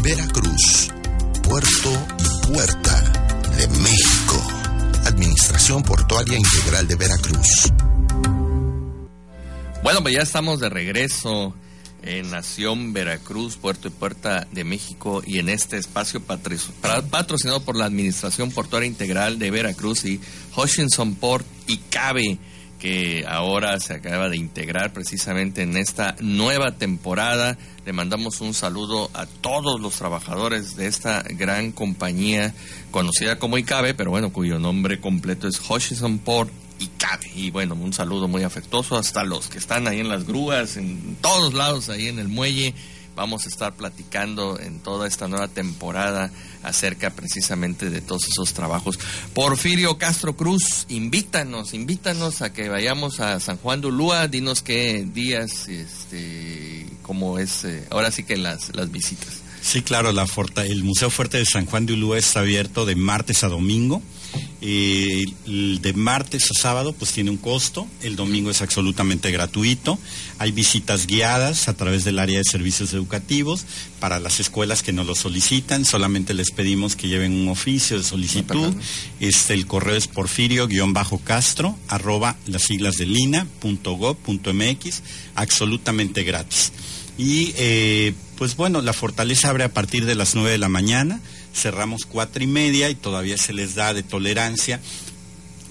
Veracruz, 0.00 0.90
Puerto 1.42 2.06
y 2.20 2.52
Puerta 2.52 3.02
de 3.56 3.66
México. 3.66 4.46
Administración 5.06 5.82
Portuaria 5.82 6.38
Integral 6.38 6.86
de 6.86 6.94
Veracruz. 6.94 7.72
Bueno, 9.82 10.02
pues 10.02 10.14
ya 10.14 10.22
estamos 10.22 10.60
de 10.60 10.68
regreso 10.68 11.52
en 12.02 12.30
Nación 12.30 12.92
Veracruz, 12.92 13.56
Puerto 13.56 13.88
y 13.88 13.90
Puerta 13.90 14.46
de 14.52 14.64
México 14.64 15.22
y 15.26 15.38
en 15.38 15.48
este 15.48 15.76
espacio 15.76 16.20
patrocinado 16.20 17.60
por 17.62 17.76
la 17.76 17.86
Administración 17.86 18.50
Portuaria 18.50 18.86
Integral 18.86 19.38
de 19.38 19.50
Veracruz 19.50 20.04
y 20.04 20.20
Hutchinson 20.56 21.14
Port 21.16 21.46
y 21.66 21.78
CABE, 21.78 22.38
que 22.78 23.24
ahora 23.28 23.78
se 23.80 23.94
acaba 23.94 24.28
de 24.28 24.36
integrar 24.36 24.92
precisamente 24.92 25.62
en 25.62 25.76
esta 25.76 26.14
nueva 26.20 26.72
temporada. 26.72 27.58
Le 27.84 27.92
mandamos 27.92 28.40
un 28.40 28.54
saludo 28.54 29.10
a 29.14 29.26
todos 29.26 29.80
los 29.80 29.94
trabajadores 29.96 30.76
de 30.76 30.86
esta 30.86 31.22
gran 31.22 31.72
compañía 31.72 32.54
conocida 32.90 33.38
como 33.38 33.58
ICABE, 33.58 33.94
pero 33.94 34.10
bueno, 34.10 34.32
cuyo 34.32 34.58
nombre 34.58 35.00
completo 35.00 35.48
es 35.48 35.60
Hutchinson 35.68 36.18
Port 36.18 36.52
y 36.78 36.86
cabe. 36.98 37.30
Y 37.34 37.50
bueno, 37.50 37.74
un 37.74 37.92
saludo 37.92 38.28
muy 38.28 38.42
afectuoso 38.42 38.96
hasta 38.96 39.24
los 39.24 39.48
que 39.48 39.58
están 39.58 39.88
ahí 39.88 40.00
en 40.00 40.08
las 40.08 40.26
grúas, 40.26 40.76
en 40.76 41.16
todos 41.20 41.54
lados, 41.54 41.88
ahí 41.88 42.08
en 42.08 42.18
el 42.18 42.28
muelle. 42.28 42.74
Vamos 43.16 43.46
a 43.46 43.48
estar 43.48 43.74
platicando 43.74 44.60
en 44.60 44.78
toda 44.78 45.08
esta 45.08 45.26
nueva 45.26 45.48
temporada 45.48 46.30
acerca 46.62 47.10
precisamente 47.10 47.90
de 47.90 48.00
todos 48.00 48.28
esos 48.28 48.52
trabajos. 48.52 48.96
Porfirio 49.34 49.98
Castro 49.98 50.36
Cruz, 50.36 50.86
invítanos, 50.88 51.74
invítanos 51.74 52.42
a 52.42 52.52
que 52.52 52.68
vayamos 52.68 53.18
a 53.18 53.40
San 53.40 53.56
Juan 53.56 53.80
de 53.80 53.88
Ulúa, 53.88 54.28
dinos 54.28 54.62
qué 54.62 55.04
días, 55.12 55.66
este, 55.66 56.86
cómo 57.02 57.40
es, 57.40 57.64
eh, 57.64 57.88
ahora 57.90 58.12
sí 58.12 58.22
que 58.22 58.36
las, 58.36 58.74
las 58.76 58.92
visitas. 58.92 59.42
Sí, 59.60 59.82
claro, 59.82 60.12
la 60.12 60.26
el 60.64 60.84
Museo 60.84 61.10
Fuerte 61.10 61.38
de 61.38 61.44
San 61.44 61.66
Juan 61.66 61.86
de 61.86 61.94
Ulúa 61.94 62.18
está 62.18 62.40
abierto 62.40 62.86
de 62.86 62.96
martes 62.96 63.44
a 63.44 63.48
domingo. 63.48 64.02
Eh, 64.60 65.24
el 65.46 65.80
de 65.80 65.92
martes 65.92 66.50
a 66.50 66.54
sábado 66.54 66.92
pues 66.92 67.12
tiene 67.12 67.30
un 67.30 67.36
costo, 67.36 67.86
el 68.02 68.16
domingo 68.16 68.50
es 68.50 68.60
absolutamente 68.60 69.30
gratuito, 69.30 70.00
hay 70.38 70.50
visitas 70.50 71.06
guiadas 71.06 71.68
a 71.68 71.76
través 71.76 72.02
del 72.02 72.18
área 72.18 72.38
de 72.38 72.44
servicios 72.44 72.92
educativos 72.92 73.64
para 74.00 74.18
las 74.18 74.40
escuelas 74.40 74.82
que 74.82 74.92
no 74.92 75.04
lo 75.04 75.14
solicitan, 75.14 75.84
solamente 75.84 76.34
les 76.34 76.50
pedimos 76.50 76.96
que 76.96 77.06
lleven 77.06 77.34
un 77.34 77.48
oficio 77.48 77.98
de 77.98 78.04
solicitud, 78.04 78.74
este, 79.20 79.54
el 79.54 79.68
correo 79.68 79.94
es 79.94 80.08
porfirio-castro 80.08 81.78
arroba 81.86 82.36
las 82.46 82.62
siglas 82.62 82.96
de 82.96 83.06
lina.gov.mx, 83.06 85.02
absolutamente 85.36 86.24
gratis. 86.24 86.72
Y 87.18 87.52
eh, 87.56 88.14
pues 88.36 88.56
bueno, 88.56 88.80
la 88.80 88.92
fortaleza 88.92 89.50
abre 89.50 89.64
a 89.64 89.74
partir 89.74 90.06
de 90.06 90.14
las 90.14 90.36
9 90.36 90.52
de 90.52 90.58
la 90.58 90.68
mañana, 90.68 91.20
cerramos 91.52 92.06
cuatro 92.06 92.42
y 92.42 92.46
media 92.46 92.88
y 92.88 92.94
todavía 92.94 93.36
se 93.36 93.52
les 93.52 93.74
da 93.74 93.92
de 93.92 94.04
tolerancia 94.04 94.80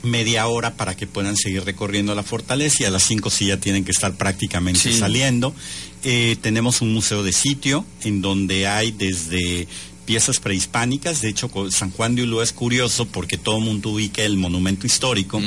media 0.04 0.48
hora 0.48 0.76
para 0.76 0.96
que 0.96 1.08
puedan 1.08 1.36
seguir 1.36 1.64
recorriendo 1.64 2.14
la 2.16 2.24
fortaleza 2.24 2.84
y 2.84 2.86
a 2.86 2.92
las 2.92 3.04
5 3.04 3.30
sí 3.30 3.48
ya 3.48 3.58
tienen 3.58 3.84
que 3.84 3.92
estar 3.92 4.14
prácticamente 4.14 4.92
saliendo. 4.94 5.56
Eh, 6.04 6.38
tenemos 6.42 6.82
un 6.82 6.94
museo 6.94 7.24
de 7.24 7.34
sitio 7.34 7.86
en 8.04 8.22
donde 8.22 8.68
hay 8.68 8.92
desde 8.92 9.68
piezas 10.08 10.40
prehispánicas. 10.40 11.22
De 11.22 11.28
hecho, 11.28 11.52
San 11.70 11.92
Juan 11.92 12.16
de 12.16 12.24
Ulúa 12.24 12.44
es 12.44 12.54
curioso 12.54 13.06
porque 13.06 13.38
todo 13.38 13.58
el 13.58 13.66
mundo 13.66 13.90
ubica 13.90 14.24
el 14.24 14.38
monumento 14.38 14.88
histórico, 14.88 15.42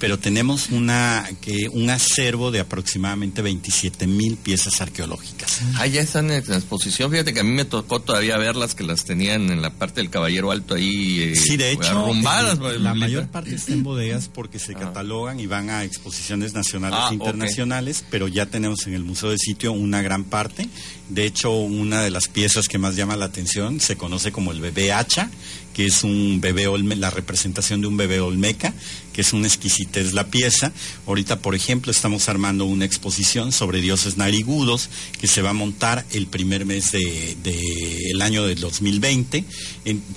pero 0.00 0.18
tenemos 0.18 0.70
una, 0.70 1.28
que, 1.40 1.68
un 1.72 1.88
acervo 1.90 2.50
de 2.50 2.58
aproximadamente 2.58 3.40
27 3.40 4.08
mil 4.08 4.36
piezas 4.36 4.80
arqueológicas. 4.80 5.60
Ah, 5.76 5.86
ya 5.86 6.00
están 6.00 6.28
en 6.32 6.38
exposición. 6.38 7.12
Fíjate 7.12 7.32
que 7.32 7.40
a 7.40 7.44
mí 7.44 7.52
me 7.52 7.64
tocó 7.64 8.00
todavía 8.00 8.36
verlas 8.36 8.74
que 8.74 8.82
las 8.82 9.04
tenían 9.04 9.48
en 9.50 9.62
la 9.62 9.70
parte 9.70 10.00
del 10.00 10.10
Caballero 10.10 10.50
Alto 10.50 10.74
ahí. 10.74 11.20
Eh, 11.20 11.36
sí, 11.36 11.56
de 11.56 11.70
hecho, 11.70 11.90
arrumbadas. 11.90 12.58
la 12.58 12.94
mayor 12.94 13.28
parte 13.28 13.54
está 13.54 13.72
en 13.72 13.84
bodegas 13.84 14.28
porque 14.28 14.58
se 14.58 14.72
ah. 14.72 14.78
catalogan 14.80 15.38
y 15.38 15.46
van 15.46 15.70
a 15.70 15.84
exposiciones 15.84 16.52
nacionales 16.52 16.98
e 17.12 17.14
internacionales, 17.14 18.04
pero 18.10 18.26
ya 18.26 18.46
tenemos 18.46 18.88
en 18.88 18.94
el 18.94 19.04
Museo 19.04 19.30
de 19.30 19.38
Sitio 19.38 19.70
una 19.70 20.02
gran 20.02 20.24
parte. 20.24 20.68
De 21.08 21.26
hecho, 21.26 21.52
una 21.52 22.02
de 22.02 22.10
las 22.10 22.28
piezas 22.28 22.68
que 22.68 22.78
más 22.78 22.96
llama 22.96 23.16
la 23.16 23.26
atención 23.26 23.78
se 23.80 23.99
conoce 24.00 24.32
como 24.32 24.50
el 24.50 24.60
bebé 24.60 24.94
hacha, 24.94 25.30
que 25.74 25.84
es 25.84 26.04
un 26.04 26.40
bebé 26.40 26.66
olme, 26.66 26.96
la 26.96 27.10
representación 27.10 27.82
de 27.82 27.86
un 27.86 27.98
bebé 27.98 28.18
olmeca, 28.18 28.72
que 29.12 29.20
es 29.20 29.34
una 29.34 29.46
exquisitez 29.46 30.14
la 30.14 30.28
pieza. 30.28 30.72
Ahorita, 31.06 31.40
por 31.40 31.54
ejemplo, 31.54 31.92
estamos 31.92 32.30
armando 32.30 32.64
una 32.64 32.86
exposición 32.86 33.52
sobre 33.52 33.82
dioses 33.82 34.16
narigudos 34.16 34.88
que 35.20 35.26
se 35.26 35.42
va 35.42 35.50
a 35.50 35.52
montar 35.52 36.06
el 36.12 36.26
primer 36.26 36.64
mes 36.64 36.92
del 36.92 37.42
de, 37.42 38.18
año 38.22 38.44
del 38.44 38.58
2020, 38.58 39.44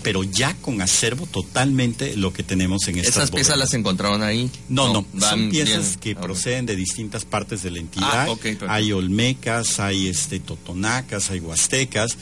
pero 0.02 0.24
ya 0.24 0.56
con 0.56 0.82
acervo 0.82 1.26
totalmente 1.26 2.16
lo 2.16 2.32
que 2.32 2.44
tenemos 2.44 2.88
en 2.88 3.00
estas 3.00 3.18
¿Esas 3.18 3.32
piezas 3.32 3.58
las 3.58 3.74
encontraron 3.74 4.24
ahí? 4.24 4.50
No, 4.70 4.94
no, 4.94 5.06
son 5.20 5.50
piezas 5.50 5.98
que 5.98 6.16
proceden 6.16 6.66
de 6.66 6.78
distintas 6.78 7.26
partes 7.26 7.62
de 7.64 7.72
la 7.72 7.80
entidad. 7.80 8.28
Ah, 8.30 8.36
hay 8.70 8.94
olmecas, 8.94 9.82
hay 9.82 10.08
este 10.08 10.40
totonacas, 10.40 11.30
hay 11.32 11.42
huastecas 11.42 12.18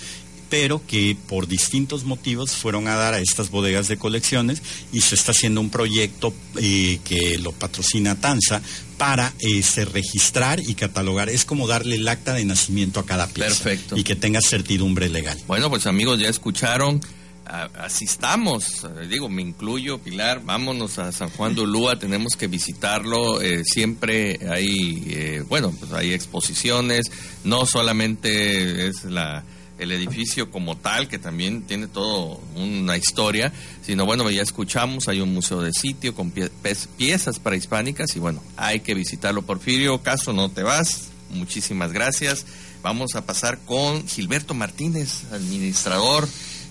pero 0.52 0.86
que 0.86 1.16
por 1.30 1.48
distintos 1.48 2.04
motivos 2.04 2.52
fueron 2.52 2.90
a 2.90 2.96
dar 2.96 3.14
a 3.14 3.20
estas 3.20 3.50
bodegas 3.50 3.88
de 3.88 3.98
colecciones 3.98 4.62
y 4.92 5.00
se 5.00 5.16
está 5.16 5.32
haciendo 5.32 5.62
un 5.62 5.70
proyecto 5.70 6.34
eh, 6.58 7.00
que 7.06 7.38
lo 7.38 7.54
patrocina 7.54 8.20
Tanza 8.20 8.62
para 8.98 9.34
este, 9.40 9.86
registrar 9.86 10.60
y 10.60 10.76
catalogar. 10.76 11.30
Es 11.30 11.46
como 11.46 11.68
darle 11.68 11.96
el 11.96 12.08
acta 12.08 12.34
de 12.34 12.44
nacimiento 12.44 13.00
a 13.00 13.06
cada 13.06 13.28
pieza. 13.28 13.64
Perfecto. 13.64 13.96
Y 13.96 14.04
que 14.04 14.18
tenga 14.18 14.42
certidumbre 14.42 15.08
legal. 15.08 15.40
Bueno, 15.48 15.70
pues 15.70 15.88
amigos, 15.88 16.20
ya 16.20 16.28
escucharon. 16.28 17.00
Así 17.46 18.06
estamos, 18.06 18.88
digo, 19.10 19.28
me 19.28 19.42
incluyo, 19.42 19.98
Pilar, 19.98 20.42
vámonos 20.46 21.00
a 21.00 21.12
San 21.12 21.30
Juan 21.32 21.54
de 21.54 21.62
Ulúa, 21.62 22.00
tenemos 22.00 22.38
que 22.38 22.48
visitarlo, 22.48 23.42
eh, 23.42 23.64
siempre 23.66 24.40
hay, 24.50 25.04
eh, 25.08 25.44
bueno, 25.50 25.74
pues 25.78 25.92
hay 25.92 26.14
exposiciones, 26.14 27.12
no 27.44 27.66
solamente 27.66 28.88
es 28.88 29.04
la, 29.04 29.44
el 29.82 29.92
edificio 29.92 30.52
como 30.52 30.78
tal, 30.78 31.08
que 31.08 31.18
también 31.18 31.64
tiene 31.64 31.88
todo 31.88 32.40
una 32.56 32.98
historia, 32.98 33.52
sino 33.82 34.06
bueno, 34.06 34.30
ya 34.30 34.44
escuchamos, 34.44 35.08
hay 35.08 35.22
un 35.22 35.34
museo 35.34 35.62
de 35.62 35.74
sitio 35.74 36.14
con 36.14 36.32
piezas 36.32 37.40
prehispánicas 37.40 38.16
y 38.16 38.20
bueno, 38.20 38.44
hay 38.58 38.82
que 38.82 38.94
visitarlo. 38.94 39.42
Porfirio, 39.42 40.04
caso 40.04 40.34
no 40.34 40.52
te 40.52 40.62
vas, 40.62 41.10
muchísimas 41.32 41.92
gracias. 41.92 42.46
Vamos 42.84 43.16
a 43.16 43.26
pasar 43.26 43.58
con 43.66 44.08
Gilberto 44.08 44.54
Martínez, 44.54 45.24
administrador 45.32 46.28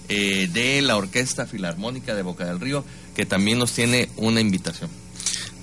eh, 0.08 0.48
de 0.52 0.80
la 0.80 0.96
Orquesta 0.96 1.46
Filarmónica 1.46 2.14
de 2.14 2.22
Boca 2.22 2.44
del 2.44 2.60
Río, 2.60 2.84
que 3.16 3.26
también 3.26 3.58
nos 3.58 3.72
tiene 3.72 4.08
una 4.16 4.40
invitación. 4.40 4.88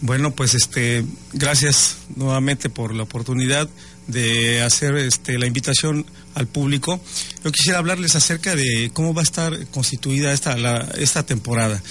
Bueno, 0.02 0.32
pues 0.32 0.54
este, 0.54 1.06
gracias 1.34 1.98
nuevamente 2.16 2.70
por 2.70 2.94
la 2.94 3.04
oportunidad 3.04 3.68
de 4.08 4.62
hacer 4.62 4.96
este, 4.96 5.38
la 5.38 5.48
invitación 5.48 6.06
al 6.38 6.48
público. 6.48 7.02
Yo 7.44 7.52
quisiera 7.52 7.80
hablarles 7.80 8.16
acerca 8.16 8.56
de 8.56 8.92
cómo 8.94 9.14
va 9.14 9.22
a 9.22 9.24
estar 9.24 9.68
constituida 9.68 10.32
esta, 10.32 10.56
esta 10.98 11.26
temporada. 11.26 11.82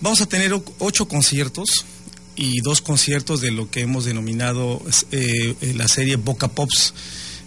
Vamos 0.00 0.20
a 0.20 0.26
tener 0.26 0.52
ocho 0.78 1.08
conciertos 1.08 1.86
y 2.36 2.60
dos 2.60 2.82
conciertos 2.82 3.40
de 3.40 3.50
lo 3.50 3.70
que 3.70 3.80
hemos 3.80 4.04
denominado 4.04 4.82
eh, 5.10 5.54
la 5.74 5.88
serie 5.88 6.16
Boca 6.16 6.48
Pops 6.48 6.92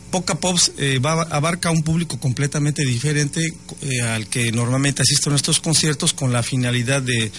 Poca 0.09 0.35
Pops 0.35 0.71
eh, 0.77 0.99
abarca 1.03 1.69
un 1.69 1.83
público 1.83 2.19
completamente 2.19 2.83
diferente 2.83 3.53
eh, 3.81 4.01
al 4.01 4.27
que 4.27 4.51
normalmente 4.51 5.03
asisto 5.03 5.29
a 5.29 5.31
nuestros 5.31 5.59
conciertos 5.59 6.13
con 6.13 6.33
la 6.33 6.41
finalidad 6.41 7.03
de, 7.03 7.31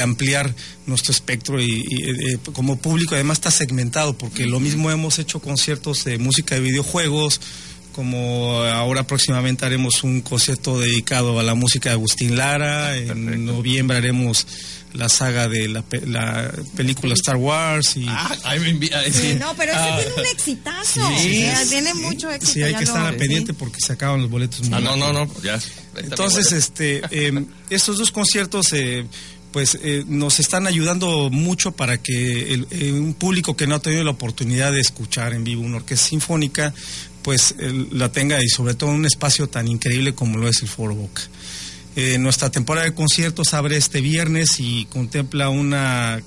ampliar 0.00 0.54
nuestro 0.86 1.12
espectro 1.12 1.60
y, 1.60 1.80
eh, 1.80 2.38
como 2.52 2.76
público 2.76 3.14
además 3.14 3.38
está 3.38 3.50
segmentado 3.50 4.18
porque 4.18 4.44
lo 4.44 4.60
mismo 4.60 4.90
hemos 4.90 5.18
hecho 5.18 5.40
conciertos 5.40 6.04
de 6.04 6.18
música 6.18 6.56
de 6.56 6.60
videojuegos 6.60 7.40
como 7.96 8.60
ahora 8.62 9.06
próximamente 9.06 9.64
haremos 9.64 10.04
un 10.04 10.20
concierto 10.20 10.78
dedicado 10.78 11.40
a 11.40 11.42
la 11.42 11.54
música 11.54 11.88
de 11.88 11.94
Agustín 11.94 12.36
Lara, 12.36 12.88
ah, 12.88 12.96
en 12.96 13.46
noviembre 13.46 13.96
haremos 13.96 14.46
la 14.92 15.08
saga 15.08 15.48
de 15.48 15.66
la, 15.68 15.82
película 16.76 17.14
Star 17.14 17.36
Wars 17.36 17.96
y 17.96 18.04
ah, 18.06 18.36
sí. 19.10 19.36
no 19.40 19.54
pero 19.56 19.72
ese 19.72 20.04
tiene 20.04 20.20
un 20.20 20.26
exitazo. 20.26 21.00
tiene 21.70 21.94
mucho 21.94 22.30
éxito 22.30 22.52
sí 22.52 22.62
hay 22.62 22.74
que 22.74 22.84
estar 22.84 23.16
pendiente 23.16 23.54
porque 23.54 23.80
se 23.80 23.94
acaban 23.94 24.20
los 24.20 24.30
boletos 24.30 24.60
ah, 24.72 24.80
no 24.80 24.96
no 24.96 25.12
no 25.14 25.28
ya 25.42 25.58
entonces 25.96 26.52
este 26.52 27.02
em, 27.10 27.46
estos 27.70 27.96
dos 27.96 28.10
conciertos 28.10 28.74
eh, 28.74 29.06
pues 29.52 29.78
eh, 29.82 30.04
nos 30.06 30.38
están 30.38 30.66
ayudando 30.66 31.30
mucho 31.30 31.72
para 31.72 31.96
que 31.96 32.66
eh, 32.70 32.92
un 32.92 33.14
público 33.14 33.56
que 33.56 33.66
no 33.66 33.76
ha 33.76 33.78
tenido 33.78 34.04
la 34.04 34.10
oportunidad 34.10 34.70
de 34.72 34.80
escuchar 34.80 35.32
en 35.32 35.44
vivo 35.44 35.62
una 35.62 35.76
orquesta 35.76 36.08
sinfónica 36.08 36.74
pues 37.26 37.56
la 37.90 38.12
tenga 38.12 38.40
y 38.40 38.48
sobre 38.48 38.74
todo 38.74 38.90
en 38.90 38.98
un 38.98 39.04
espacio 39.04 39.48
tan 39.48 39.66
increíble 39.66 40.14
como 40.14 40.38
lo 40.38 40.46
es 40.46 40.62
el 40.62 40.68
Foro 40.68 40.94
Boca. 40.94 41.22
Eh, 41.96 42.18
nuestra 42.18 42.50
temporada 42.50 42.86
de 42.86 42.94
conciertos 42.94 43.52
abre 43.52 43.76
este 43.76 44.00
viernes 44.00 44.60
y 44.60 44.84
contempla 44.84 45.48
una 45.48 46.22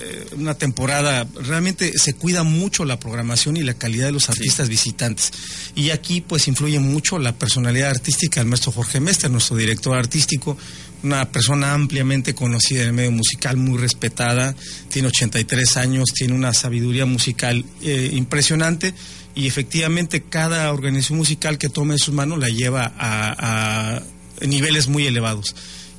eh, 0.00 0.26
una 0.36 0.54
temporada, 0.54 1.26
realmente 1.34 1.98
se 1.98 2.14
cuida 2.14 2.44
mucho 2.44 2.84
la 2.84 3.00
programación 3.00 3.56
y 3.56 3.62
la 3.62 3.74
calidad 3.74 4.06
de 4.06 4.12
los 4.12 4.28
artistas 4.28 4.68
visitantes. 4.68 5.32
Y 5.74 5.90
aquí 5.90 6.20
pues 6.20 6.46
influye 6.46 6.78
mucho 6.78 7.18
la 7.18 7.34
personalidad 7.34 7.90
artística 7.90 8.40
del 8.40 8.48
maestro 8.48 8.70
Jorge 8.70 9.00
Mester, 9.00 9.28
nuestro 9.30 9.56
director 9.56 9.98
artístico, 9.98 10.56
una 11.02 11.30
persona 11.32 11.74
ampliamente 11.74 12.34
conocida 12.34 12.82
en 12.82 12.88
el 12.88 12.92
medio 12.92 13.10
musical, 13.10 13.56
muy 13.56 13.78
respetada, 13.78 14.54
tiene 14.88 15.08
83 15.08 15.76
años, 15.76 16.04
tiene 16.14 16.34
una 16.34 16.52
sabiduría 16.52 17.04
musical 17.04 17.64
eh, 17.82 18.10
impresionante 18.12 18.94
y 19.34 19.48
efectivamente 19.48 20.22
cada 20.22 20.72
organización 20.72 21.18
musical 21.18 21.58
que 21.58 21.68
tome 21.68 21.94
en 21.94 21.98
sus 21.98 22.14
manos 22.14 22.38
la 22.38 22.48
lleva 22.48 22.92
a 22.96 24.00
niveles 24.40 24.86
muy 24.86 25.06
elevados. 25.06 25.54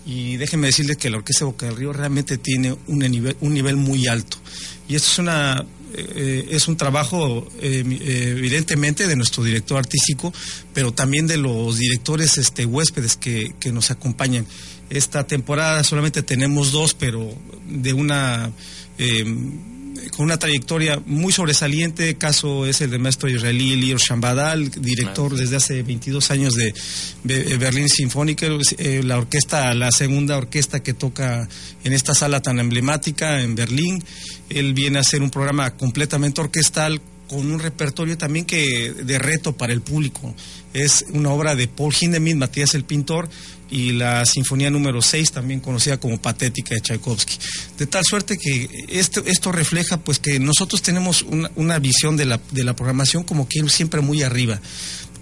Y 0.09 0.37
déjenme 0.37 0.65
decirles 0.65 0.97
que 0.97 1.11
la 1.11 1.17
Orquesta 1.17 1.45
Boca 1.45 1.67
del 1.67 1.75
Río 1.75 1.93
realmente 1.93 2.39
tiene 2.39 2.75
un 2.87 2.97
nivel, 2.97 3.37
un 3.41 3.53
nivel 3.53 3.75
muy 3.75 4.07
alto. 4.07 4.37
Y 4.87 4.95
esto 4.95 5.07
es 5.11 5.19
una 5.19 5.63
eh, 5.93 6.47
es 6.49 6.67
un 6.67 6.77
trabajo 6.77 7.47
eh, 7.61 7.83
evidentemente 8.35 9.05
de 9.07 9.15
nuestro 9.15 9.43
director 9.43 9.77
artístico, 9.77 10.33
pero 10.73 10.91
también 10.91 11.27
de 11.27 11.37
los 11.37 11.77
directores 11.77 12.39
este, 12.39 12.65
huéspedes 12.65 13.17
que, 13.17 13.53
que 13.59 13.71
nos 13.71 13.91
acompañan. 13.91 14.47
Esta 14.89 15.27
temporada 15.27 15.83
solamente 15.83 16.23
tenemos 16.23 16.71
dos, 16.71 16.95
pero 16.95 17.31
de 17.67 17.93
una 17.93 18.51
eh, 18.97 19.25
con 20.15 20.25
una 20.25 20.37
trayectoria 20.37 21.01
muy 21.05 21.33
sobresaliente. 21.33 22.15
Caso 22.15 22.65
es 22.65 22.81
el 22.81 22.91
del 22.91 22.99
maestro 22.99 23.29
israelí 23.29 23.75
Lior 23.75 23.99
Shambadal, 23.99 24.69
director 24.69 25.35
desde 25.35 25.57
hace 25.57 25.83
22 25.83 26.31
años 26.31 26.55
de, 26.55 26.73
Berlín 27.57 27.89
Sinfónica, 27.89 28.47
eh, 28.77 29.01
la 29.03 29.17
orquesta, 29.17 29.73
la 29.73 29.91
segunda 29.91 30.37
orquesta 30.37 30.81
que 30.81 30.93
toca 30.93 31.47
en 31.83 31.93
esta 31.93 32.13
sala 32.13 32.41
tan 32.41 32.59
emblemática 32.59 33.41
en 33.41 33.55
Berlín. 33.55 34.03
Él 34.49 34.73
viene 34.73 34.97
a 34.97 35.01
hacer 35.01 35.21
un 35.21 35.29
programa 35.29 35.71
completamente 35.71 36.41
orquestal 36.41 37.01
con 37.29 37.51
un 37.51 37.59
repertorio 37.59 38.17
también 38.17 38.45
que 38.45 38.91
de 38.91 39.19
reto 39.19 39.55
para 39.55 39.71
el 39.71 39.81
público. 39.81 40.35
Es 40.73 41.05
una 41.13 41.29
obra 41.29 41.55
de 41.55 41.67
Paul 41.67 41.93
Hindemith, 41.97 42.35
Matías 42.35 42.73
el 42.73 42.83
pintor, 42.83 43.29
y 43.71 43.91
la 43.91 44.25
Sinfonía 44.25 44.71
número 44.71 45.01
6, 45.01 45.31
también 45.31 45.59
conocida 45.59 45.99
como 45.99 46.19
Patética 46.19 46.73
de 46.73 46.81
Tchaikovsky. 46.81 47.35
De 47.77 47.85
tal 47.85 48.03
suerte 48.03 48.37
que 48.37 48.67
esto, 48.89 49.23
esto 49.25 49.51
refleja 49.51 49.97
pues 49.97 50.19
que 50.19 50.39
nosotros 50.39 50.81
tenemos 50.81 51.23
una, 51.55 51.79
visión 51.79 52.17
de 52.17 52.25
la, 52.25 52.41
de 52.51 52.63
la 52.63 52.75
programación 52.75 53.23
como 53.23 53.47
que 53.47 53.61
siempre 53.69 54.01
muy 54.01 54.23
arriba 54.23 54.59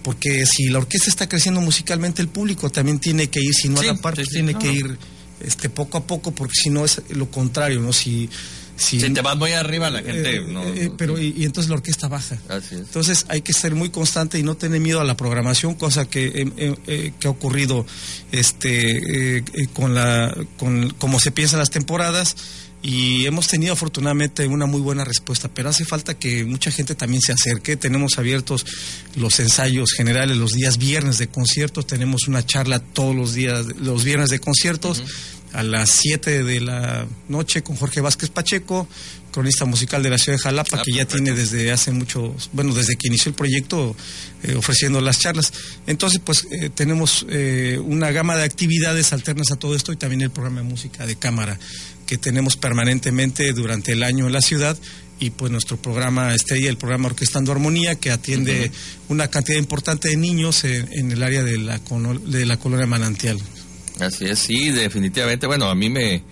porque 0.02 0.46
si 0.46 0.68
la 0.68 0.78
orquesta 0.78 1.10
está 1.10 1.28
creciendo 1.28 1.60
musicalmente, 1.60 2.22
el 2.22 2.28
público 2.28 2.70
también 2.70 2.98
tiene 2.98 3.28
que 3.28 3.40
ir, 3.40 3.52
si 3.52 3.68
no 3.68 3.80
a 3.80 3.84
la 3.84 3.94
parte, 3.96 4.24
tiene 4.24 4.54
que 4.54 4.72
ir 4.72 4.96
este, 5.40 5.68
poco 5.68 5.98
a 5.98 6.06
poco, 6.06 6.30
porque 6.30 6.54
si 6.54 6.70
no 6.70 6.84
es 6.84 7.02
lo 7.10 7.30
contrario, 7.30 7.80
¿no? 7.80 7.92
Si 7.92 8.30
si, 8.78 8.98
te 8.98 9.20
vas 9.20 9.36
muy 9.36 9.52
arriba, 9.52 9.90
la 9.90 10.02
gente. 10.02 10.36
Eh, 10.36 10.44
no, 10.46 10.64
eh, 10.64 10.90
pero 10.96 11.20
y, 11.20 11.44
entonces 11.44 11.68
la 11.68 11.76
orquesta 11.76 12.08
baja. 12.08 12.38
Así 12.48 12.76
es. 12.76 12.80
Entonces 12.82 13.26
hay 13.28 13.42
que 13.42 13.52
ser 13.52 13.74
muy 13.74 13.90
constante 13.90 14.38
y 14.38 14.42
no 14.42 14.56
tener 14.56 14.80
miedo 14.80 15.00
a 15.00 15.04
la 15.04 15.16
programación, 15.16 15.74
cosa 15.74 16.08
que, 16.08 16.50
eh, 16.56 17.12
que 17.18 17.26
ha 17.26 17.30
ocurrido 17.30 17.84
este 18.32 19.44
con 19.72 19.94
la 19.94 20.34
con 20.58 20.90
cómo 20.90 21.20
se 21.20 21.30
piensan 21.30 21.58
las 21.58 21.70
temporadas 21.70 22.36
y 22.80 23.26
hemos 23.26 23.48
tenido 23.48 23.72
afortunadamente 23.72 24.46
una 24.46 24.66
muy 24.66 24.80
buena 24.80 25.04
respuesta, 25.04 25.50
pero 25.52 25.68
hace 25.68 25.84
falta 25.84 26.14
que 26.14 26.44
mucha 26.44 26.70
gente 26.70 26.94
también 26.94 27.20
se 27.20 27.32
acerque. 27.32 27.76
Tenemos 27.76 28.18
abiertos 28.18 28.64
los 29.16 29.40
ensayos 29.40 29.92
generales 29.92 30.36
los 30.36 30.52
días 30.52 30.78
viernes 30.78 31.18
de 31.18 31.28
conciertos, 31.28 31.86
tenemos 31.86 32.28
una 32.28 32.46
charla 32.46 32.78
todos 32.78 33.16
los 33.16 33.34
días, 33.34 33.66
los 33.80 34.04
viernes 34.04 34.30
de 34.30 34.38
conciertos. 34.38 35.02
A 35.52 35.62
las 35.62 35.90
7 35.90 36.44
de 36.44 36.60
la 36.60 37.06
noche 37.28 37.62
con 37.62 37.76
Jorge 37.76 38.00
Vázquez 38.00 38.30
Pacheco, 38.30 38.88
cronista 39.30 39.64
musical 39.64 40.02
de 40.02 40.10
la 40.10 40.18
ciudad 40.18 40.38
de 40.38 40.42
Jalapa, 40.42 40.78
ah, 40.78 40.82
que 40.84 40.92
ya 40.92 41.06
tiene 41.06 41.32
desde 41.32 41.70
hace 41.70 41.92
mucho, 41.92 42.34
bueno, 42.52 42.74
desde 42.74 42.96
que 42.96 43.08
inició 43.08 43.30
el 43.30 43.34
proyecto 43.34 43.96
eh, 44.42 44.54
ofreciendo 44.56 45.00
las 45.00 45.18
charlas. 45.18 45.52
Entonces, 45.86 46.20
pues 46.24 46.46
eh, 46.50 46.70
tenemos 46.70 47.26
eh, 47.28 47.80
una 47.84 48.10
gama 48.10 48.36
de 48.36 48.44
actividades 48.44 49.12
alternas 49.12 49.50
a 49.50 49.56
todo 49.56 49.74
esto 49.74 49.92
y 49.92 49.96
también 49.96 50.22
el 50.22 50.30
programa 50.30 50.60
de 50.60 50.68
música 50.68 51.06
de 51.06 51.16
cámara 51.16 51.58
que 52.06 52.18
tenemos 52.18 52.56
permanentemente 52.56 53.52
durante 53.52 53.92
el 53.92 54.02
año 54.02 54.26
en 54.26 54.32
la 54.32 54.40
ciudad 54.40 54.76
y 55.20 55.30
pues 55.30 55.50
nuestro 55.50 55.76
programa 55.76 56.34
estrella, 56.34 56.70
el 56.70 56.76
programa 56.76 57.08
Orquestando 57.08 57.52
Armonía, 57.52 57.96
que 57.96 58.10
atiende 58.10 58.70
una 59.08 59.28
cantidad 59.28 59.58
importante 59.58 60.08
de 60.08 60.16
niños 60.16 60.64
en, 60.64 61.12
el 61.12 61.22
área 61.22 61.42
de 61.42 61.58
la, 61.58 61.80
de 62.24 62.46
la 62.46 62.56
colonia 62.58 62.86
Manantial. 62.86 63.38
Así 64.00 64.26
es, 64.26 64.38
sí, 64.38 64.70
definitivamente. 64.70 65.46
Bueno, 65.46 65.68
a 65.68 65.74
mí 65.74 65.90
me, 65.90 66.22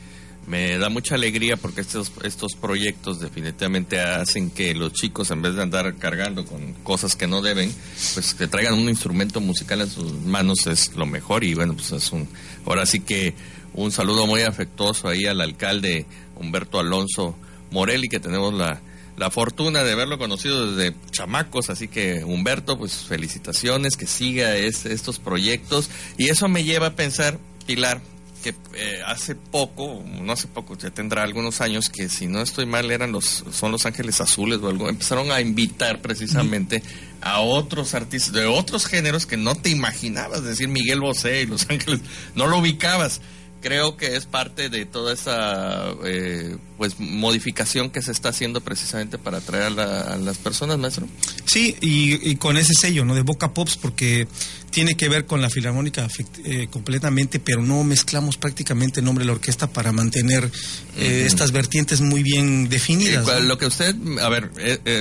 me 0.46 0.78
da 0.78 0.88
mucha 0.88 1.16
alegría 1.16 1.56
porque 1.56 1.80
estos, 1.80 2.12
estos 2.22 2.54
proyectos 2.54 3.20
definitivamente 3.20 4.00
hacen 4.00 4.50
que 4.50 4.74
los 4.74 4.92
chicos, 4.92 5.30
en 5.30 5.42
vez 5.42 5.54
de 5.56 5.62
andar 5.62 5.96
cargando 5.96 6.44
con 6.44 6.74
cosas 6.74 7.16
que 7.16 7.26
no 7.26 7.42
deben, 7.42 7.74
pues 8.14 8.34
que 8.34 8.46
traigan 8.46 8.74
un 8.74 8.88
instrumento 8.88 9.40
musical 9.40 9.80
en 9.80 9.90
sus 9.90 10.12
manos 10.12 10.66
es 10.66 10.94
lo 10.94 11.06
mejor 11.06 11.44
y 11.44 11.54
bueno, 11.54 11.74
pues 11.74 11.92
es 11.92 12.12
un... 12.12 12.28
Ahora 12.64 12.86
sí 12.86 13.00
que 13.00 13.34
un 13.74 13.92
saludo 13.92 14.26
muy 14.26 14.42
afectuoso 14.42 15.08
ahí 15.08 15.26
al 15.26 15.40
alcalde 15.40 16.06
Humberto 16.36 16.78
Alonso 16.78 17.36
Morelli, 17.70 18.08
que 18.08 18.20
tenemos 18.20 18.54
la, 18.54 18.80
la 19.16 19.30
fortuna 19.30 19.82
de 19.82 19.92
haberlo 19.92 20.18
conocido 20.18 20.72
desde 20.72 20.96
chamacos, 21.10 21.70
así 21.70 21.88
que 21.88 22.22
Humberto, 22.24 22.78
pues 22.78 22.92
felicitaciones, 22.94 23.96
que 23.96 24.06
siga 24.06 24.56
estos 24.56 25.18
proyectos. 25.18 25.90
Y 26.18 26.28
eso 26.28 26.48
me 26.48 26.64
lleva 26.64 26.88
a 26.88 26.96
pensar, 26.96 27.38
Pilar, 27.66 28.00
que 28.42 28.54
eh, 28.74 29.00
hace 29.04 29.34
poco, 29.34 30.04
no 30.22 30.32
hace 30.32 30.46
poco, 30.46 30.76
ya 30.78 30.90
tendrá 30.90 31.22
algunos 31.22 31.60
años, 31.60 31.90
que 31.90 32.08
si 32.08 32.26
no 32.26 32.40
estoy 32.40 32.66
mal 32.66 32.90
eran 32.90 33.12
los, 33.12 33.44
son 33.50 33.72
los 33.72 33.86
Ángeles 33.86 34.20
Azules 34.20 34.60
o 34.62 34.68
algo, 34.68 34.88
empezaron 34.88 35.32
a 35.32 35.40
invitar 35.40 36.00
precisamente 36.00 36.82
a 37.20 37.40
otros 37.40 37.94
artistas 37.94 38.32
de 38.32 38.46
otros 38.46 38.86
géneros 38.86 39.26
que 39.26 39.36
no 39.36 39.54
te 39.56 39.70
imaginabas, 39.70 40.38
es 40.40 40.44
decir, 40.44 40.68
Miguel 40.68 41.00
Bosé 41.00 41.42
y 41.42 41.46
Los 41.46 41.68
Ángeles, 41.68 42.00
no 42.34 42.46
lo 42.46 42.58
ubicabas 42.58 43.20
creo 43.60 43.96
que 43.96 44.16
es 44.16 44.26
parte 44.26 44.68
de 44.68 44.86
toda 44.86 45.12
esa 45.12 45.86
eh, 46.04 46.56
pues 46.76 46.98
modificación 46.98 47.90
que 47.90 48.02
se 48.02 48.12
está 48.12 48.28
haciendo 48.28 48.60
precisamente 48.60 49.18
para 49.18 49.38
atraer 49.38 49.78
a, 49.78 50.16
las 50.16 50.38
personas, 50.38 50.78
maestro. 50.78 51.06
Sí, 51.44 51.76
y, 51.80 52.36
con 52.36 52.56
ese 52.56 52.74
sello, 52.74 53.04
¿no? 53.04 53.14
De 53.14 53.22
Boca 53.22 53.54
Pops, 53.54 53.76
porque 53.76 54.28
tiene 54.70 54.94
que 54.96 55.08
ver 55.08 55.26
con 55.26 55.40
la 55.40 55.50
filarmónica 55.50 56.06
eh, 56.44 56.68
completamente, 56.70 57.40
pero 57.40 57.62
no 57.62 57.82
mezclamos 57.84 58.36
prácticamente 58.36 59.00
el 59.00 59.06
nombre 59.06 59.24
de 59.24 59.28
la 59.28 59.32
orquesta 59.32 59.66
para 59.66 59.92
mantener 59.92 60.50
eh, 60.98 61.24
estas 61.26 61.52
vertientes 61.52 62.00
muy 62.00 62.22
bien 62.22 62.68
definidas. 62.68 63.26
Lo 63.42 63.58
que 63.58 63.66
usted, 63.66 63.94
a 64.20 64.28
ver, 64.28 64.50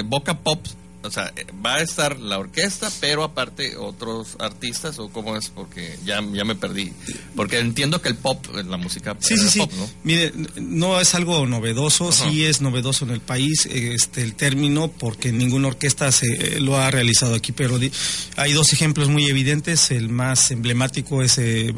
Boca 0.05 0.39
Pops 0.39 0.75
o 1.05 1.11
sea, 1.11 1.33
va 1.65 1.75
a 1.75 1.81
estar 1.81 2.19
la 2.19 2.37
orquesta, 2.37 2.91
pero 2.99 3.23
aparte 3.23 3.77
otros 3.77 4.35
artistas, 4.39 4.99
o 4.99 5.09
cómo 5.09 5.37
es, 5.37 5.49
porque 5.49 5.97
ya, 6.05 6.21
ya 6.33 6.43
me 6.43 6.55
perdí. 6.55 6.91
Porque 7.35 7.59
entiendo 7.59 8.01
que 8.01 8.09
el 8.09 8.15
pop, 8.15 8.45
la 8.53 8.77
música 8.77 9.15
sí, 9.19 9.37
sí, 9.37 9.49
sí. 9.49 9.59
¿no? 9.59 9.89
Mire, 10.03 10.33
no 10.55 10.99
es 10.99 11.15
algo 11.15 11.45
novedoso, 11.45 12.11
sí 12.11 12.45
es 12.45 12.61
novedoso 12.61 13.05
en 13.05 13.11
el 13.11 13.21
país 13.21 13.65
este 13.65 14.21
el 14.21 14.35
término, 14.35 14.89
porque 14.89 15.31
ninguna 15.31 15.69
orquesta 15.69 16.11
se 16.11 16.59
lo 16.59 16.77
ha 16.77 16.91
realizado 16.91 17.35
aquí, 17.35 17.51
pero 17.51 17.79
hay 18.37 18.53
dos 18.53 18.73
ejemplos 18.73 19.09
muy 19.09 19.25
evidentes. 19.25 19.91
El 19.91 20.09
más 20.09 20.51
emblemático 20.51 21.21
es 21.21 21.37
eh, 21.37 21.73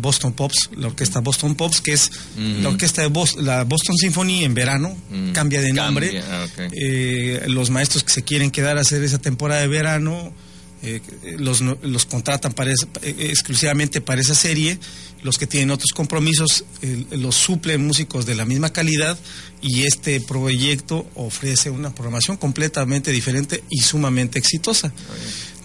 Boston 0.00 0.32
Pops, 0.32 0.70
la 0.76 0.88
orquesta 0.88 1.20
Boston 1.20 1.54
Pops, 1.54 1.80
que 1.80 1.92
es 1.92 2.10
la 2.36 2.68
orquesta 2.68 3.02
de 3.02 3.10
la 3.42 3.64
Boston 3.64 3.96
Symphony 3.96 4.44
en 4.44 4.54
verano, 4.54 4.96
mm. 5.10 5.32
cambia 5.32 5.60
de 5.60 5.72
nombre. 5.72 6.20
Ah, 6.20 6.46
eh, 6.72 7.44
los 7.48 7.70
maestros 7.70 8.04
que 8.04 8.12
se 8.12 8.22
quieren 8.22 8.50
quedar 8.50 8.78
a 8.78 8.82
hacer 8.82 9.02
esa 9.02 9.18
temporada 9.18 9.60
de 9.60 9.68
verano 9.68 10.32
eh, 10.80 11.00
los, 11.38 11.60
los 11.60 12.06
contratan 12.06 12.52
para 12.52 12.70
eh, 12.70 12.74
exclusivamente 13.02 14.00
para 14.00 14.20
esa 14.20 14.34
serie. 14.34 14.78
Los 15.24 15.36
que 15.36 15.48
tienen 15.48 15.72
otros 15.72 15.90
compromisos 15.92 16.64
los 17.10 17.34
suplen 17.34 17.84
músicos 17.84 18.24
de 18.24 18.36
la 18.36 18.44
misma 18.44 18.72
calidad 18.72 19.18
y 19.60 19.82
este 19.82 20.20
proyecto 20.20 21.08
ofrece 21.16 21.70
una 21.70 21.92
programación 21.92 22.36
completamente 22.36 23.10
diferente 23.10 23.64
y 23.68 23.80
sumamente 23.80 24.38
exitosa. 24.38 24.92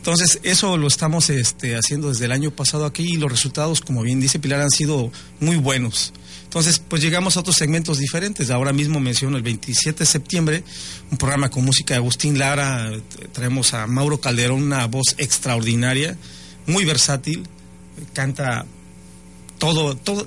Entonces, 0.04 0.42
eso 0.44 0.76
lo 0.76 0.88
estamos 0.88 1.30
este, 1.30 1.78
haciendo 1.78 2.10
desde 2.10 2.26
el 2.26 2.34
año 2.34 2.52
pasado 2.52 2.86
aquí 2.86 3.04
y 3.14 3.16
los 3.16 3.32
resultados, 3.32 3.80
como 3.80 4.02
bien 4.02 4.20
dice 4.20 4.38
Pilar, 4.38 4.60
han 4.60 4.70
sido 4.70 5.10
muy 5.40 5.56
buenos. 5.56 6.12
Entonces, 6.44 6.78
pues 6.86 7.02
llegamos 7.02 7.38
a 7.38 7.40
otros 7.40 7.56
segmentos 7.56 8.00
diferentes. 8.00 8.50
Ahora 8.50 8.74
mismo 8.74 9.00
menciono 9.00 9.38
el 9.38 9.44
27 9.44 10.00
de 10.00 10.06
septiembre, 10.06 10.64
un 11.10 11.18
programa 11.18 11.50
con 11.50 11.64
música 11.64 11.94
de 11.94 12.00
Agustín 12.00 12.38
Lara. 12.38 12.92
Traemos 13.32 13.74
a 13.74 13.88
Mauro 13.88 14.20
Calderón, 14.20 14.62
una 14.64 14.86
voz 14.88 15.16
extraordinaria, 15.20 16.18
muy 16.68 16.84
versátil, 16.84 17.48
canta 18.12 18.66
todo, 19.58 19.96
todo, 19.96 20.26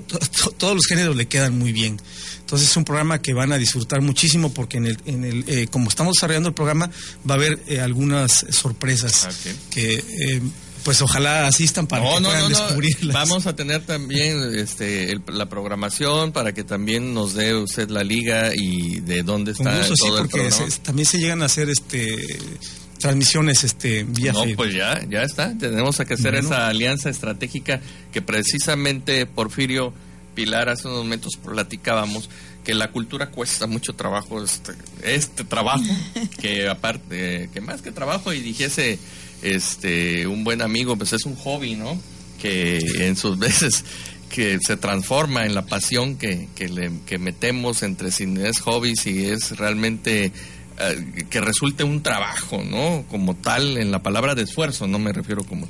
todos 0.57 0.75
los 0.75 0.85
géneros 0.85 1.15
le 1.15 1.27
quedan 1.27 1.57
muy 1.57 1.71
bien. 1.71 1.99
Entonces 2.47 2.69
es 2.69 2.77
un 2.77 2.85
programa 2.85 3.21
que 3.21 3.33
van 3.33 3.51
a 3.51 3.57
disfrutar 3.57 4.01
muchísimo 4.01 4.53
porque 4.53 4.77
en 4.77 4.85
el, 4.85 4.97
en 5.05 5.25
el 5.25 5.43
eh, 5.47 5.67
como 5.67 5.89
estamos 5.89 6.13
desarrollando 6.13 6.47
el 6.47 6.55
programa 6.55 6.89
va 7.29 7.35
a 7.35 7.37
haber 7.37 7.59
eh, 7.67 7.81
algunas 7.81 8.45
sorpresas 8.51 9.27
ah, 9.27 9.51
que 9.69 9.95
eh, 9.95 10.41
pues 10.85 11.01
ojalá 11.01 11.47
asistan 11.47 11.87
para 11.87 12.03
que 12.03 12.21
puedan 12.21 12.47
descubrirlas. 12.47 13.13
Vamos 13.13 13.47
a 13.47 13.55
tener 13.57 13.85
también 13.85 14.55
este, 14.55 15.19
la 15.27 15.49
programación 15.49 16.31
para 16.31 16.53
que 16.53 16.63
también 16.63 17.13
nos 17.13 17.33
dé 17.33 17.53
usted 17.53 17.89
la 17.89 18.05
liga 18.05 18.51
y 18.55 19.01
de 19.01 19.23
dónde 19.23 19.51
está 19.51 19.81
todo 19.81 19.95
sí, 19.97 20.09
porque 20.17 20.49
también 20.83 21.05
se 21.05 21.17
llegan 21.17 21.41
a 21.41 21.47
hacer 21.47 21.69
este 21.69 22.39
transmisiones 22.99 23.63
este 23.63 24.03
vía 24.03 24.33
No, 24.33 24.43
pues 24.55 24.73
ya, 24.73 25.03
ya 25.09 25.23
está. 25.23 25.57
Tenemos 25.57 25.97
que 25.97 26.13
hacer 26.13 26.35
esa 26.35 26.67
alianza 26.67 27.09
estratégica 27.09 27.79
que 28.11 28.21
precisamente 28.21 29.25
Porfirio 29.25 29.93
Pilar, 30.35 30.69
hace 30.69 30.87
unos 30.87 30.99
momentos 30.99 31.33
platicábamos 31.43 32.29
que 32.63 32.75
la 32.75 32.91
cultura 32.91 33.31
cuesta 33.31 33.65
mucho 33.65 33.93
trabajo, 33.93 34.43
este, 34.43 34.73
este 35.03 35.43
trabajo, 35.43 35.85
que 36.41 36.67
aparte, 36.67 37.49
que 37.53 37.61
más 37.61 37.81
que 37.81 37.91
trabajo, 37.91 38.33
y 38.33 38.41
dijese 38.41 38.99
este 39.41 40.27
un 40.27 40.43
buen 40.43 40.61
amigo, 40.61 40.95
pues 40.97 41.13
es 41.13 41.25
un 41.25 41.35
hobby, 41.37 41.75
¿no? 41.75 41.99
Que 42.41 42.77
en 42.99 43.15
sus 43.15 43.39
veces 43.39 43.85
que 44.29 44.59
se 44.61 44.77
transforma 44.77 45.45
en 45.45 45.55
la 45.55 45.65
pasión 45.65 46.17
que, 46.17 46.49
que, 46.55 46.67
le, 46.67 46.91
que 47.05 47.17
metemos 47.17 47.81
entre 47.83 48.11
si 48.11 48.25
es 48.37 48.59
hobby, 48.59 48.95
si 48.95 49.25
es 49.25 49.57
realmente 49.57 50.31
que 51.29 51.41
resulte 51.41 51.83
un 51.83 52.03
trabajo, 52.03 52.63
¿no? 52.63 53.05
Como 53.09 53.35
tal, 53.35 53.77
en 53.77 53.91
la 53.91 54.03
palabra 54.03 54.35
de 54.35 54.43
esfuerzo, 54.43 54.87
no 54.87 54.99
me 54.99 55.11
refiero 55.13 55.43
como 55.43 55.67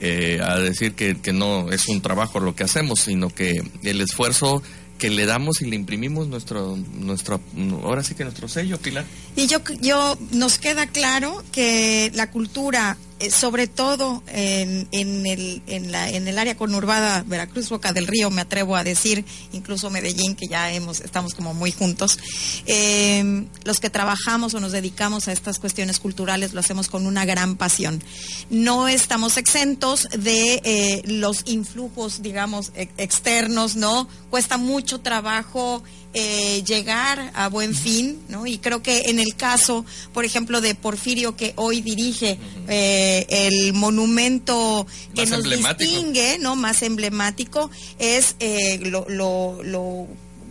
eh, 0.00 0.40
a 0.42 0.56
decir 0.58 0.94
que, 0.94 1.20
que 1.20 1.32
no 1.32 1.72
es 1.72 1.88
un 1.88 2.00
trabajo 2.00 2.40
lo 2.40 2.54
que 2.54 2.64
hacemos, 2.64 3.00
sino 3.00 3.30
que 3.30 3.62
el 3.82 4.00
esfuerzo 4.00 4.62
que 4.98 5.10
le 5.10 5.26
damos 5.26 5.60
y 5.60 5.66
le 5.66 5.76
imprimimos 5.76 6.28
nuestro, 6.28 6.76
nuestro, 6.94 7.40
ahora 7.82 8.02
sí 8.02 8.14
que 8.14 8.24
nuestro 8.24 8.48
sello, 8.48 8.78
Pilar. 8.78 9.04
Y 9.36 9.46
yo, 9.46 9.58
yo 9.80 10.18
nos 10.32 10.58
queda 10.58 10.86
claro 10.86 11.42
que 11.52 12.10
la 12.14 12.30
cultura 12.30 12.96
eh, 13.18 13.30
sobre 13.30 13.66
todo 13.66 14.22
en, 14.28 14.88
en, 14.92 15.26
el, 15.26 15.62
en, 15.66 15.90
la, 15.90 16.10
en 16.10 16.28
el 16.28 16.38
área 16.38 16.56
conurbada 16.56 17.24
Veracruz, 17.26 17.70
Boca 17.70 17.92
del 17.92 18.06
Río, 18.06 18.30
me 18.30 18.42
atrevo 18.42 18.76
a 18.76 18.84
decir, 18.84 19.24
incluso 19.52 19.90
Medellín, 19.90 20.34
que 20.34 20.46
ya 20.48 20.70
hemos, 20.72 21.00
estamos 21.00 21.34
como 21.34 21.54
muy 21.54 21.72
juntos, 21.72 22.18
em, 22.66 23.46
los 23.64 23.80
que 23.80 23.88
trabajamos 23.88 24.54
o 24.54 24.60
nos 24.60 24.72
dedicamos 24.72 25.28
a 25.28 25.32
estas 25.32 25.58
cuestiones 25.58 25.98
culturales 25.98 26.52
lo 26.52 26.60
hacemos 26.60 26.88
con 26.88 27.06
una 27.06 27.24
gran 27.24 27.56
pasión. 27.56 28.02
No 28.50 28.88
estamos 28.88 29.36
exentos 29.36 30.08
de 30.18 30.60
eh, 30.64 31.02
los 31.06 31.42
influjos, 31.46 32.22
digamos, 32.22 32.72
e, 32.74 32.88
externos, 32.98 33.76
¿no? 33.76 34.08
Cuesta 34.30 34.58
mucho 34.58 35.00
trabajo 35.00 35.82
eh, 36.18 36.62
llegar 36.64 37.30
a 37.34 37.50
buen 37.50 37.74
fin, 37.74 38.18
¿no? 38.30 38.46
Y 38.46 38.56
creo 38.56 38.82
que 38.82 39.10
en 39.10 39.18
el 39.18 39.36
caso, 39.36 39.84
por 40.14 40.24
ejemplo, 40.24 40.62
de 40.62 40.74
Porfirio, 40.74 41.36
que 41.36 41.52
hoy 41.56 41.82
dirige 41.82 42.38
eh, 42.68 43.26
el 43.28 43.74
monumento 43.74 44.86
que 45.14 45.26
nos 45.26 45.44
distingue, 45.44 46.38
¿no? 46.38 46.56
Más 46.56 46.80
emblemático, 46.80 47.70
es 47.98 48.34
eh, 48.40 48.78
lo, 48.84 49.04
lo, 49.10 49.62
lo 49.62 50.06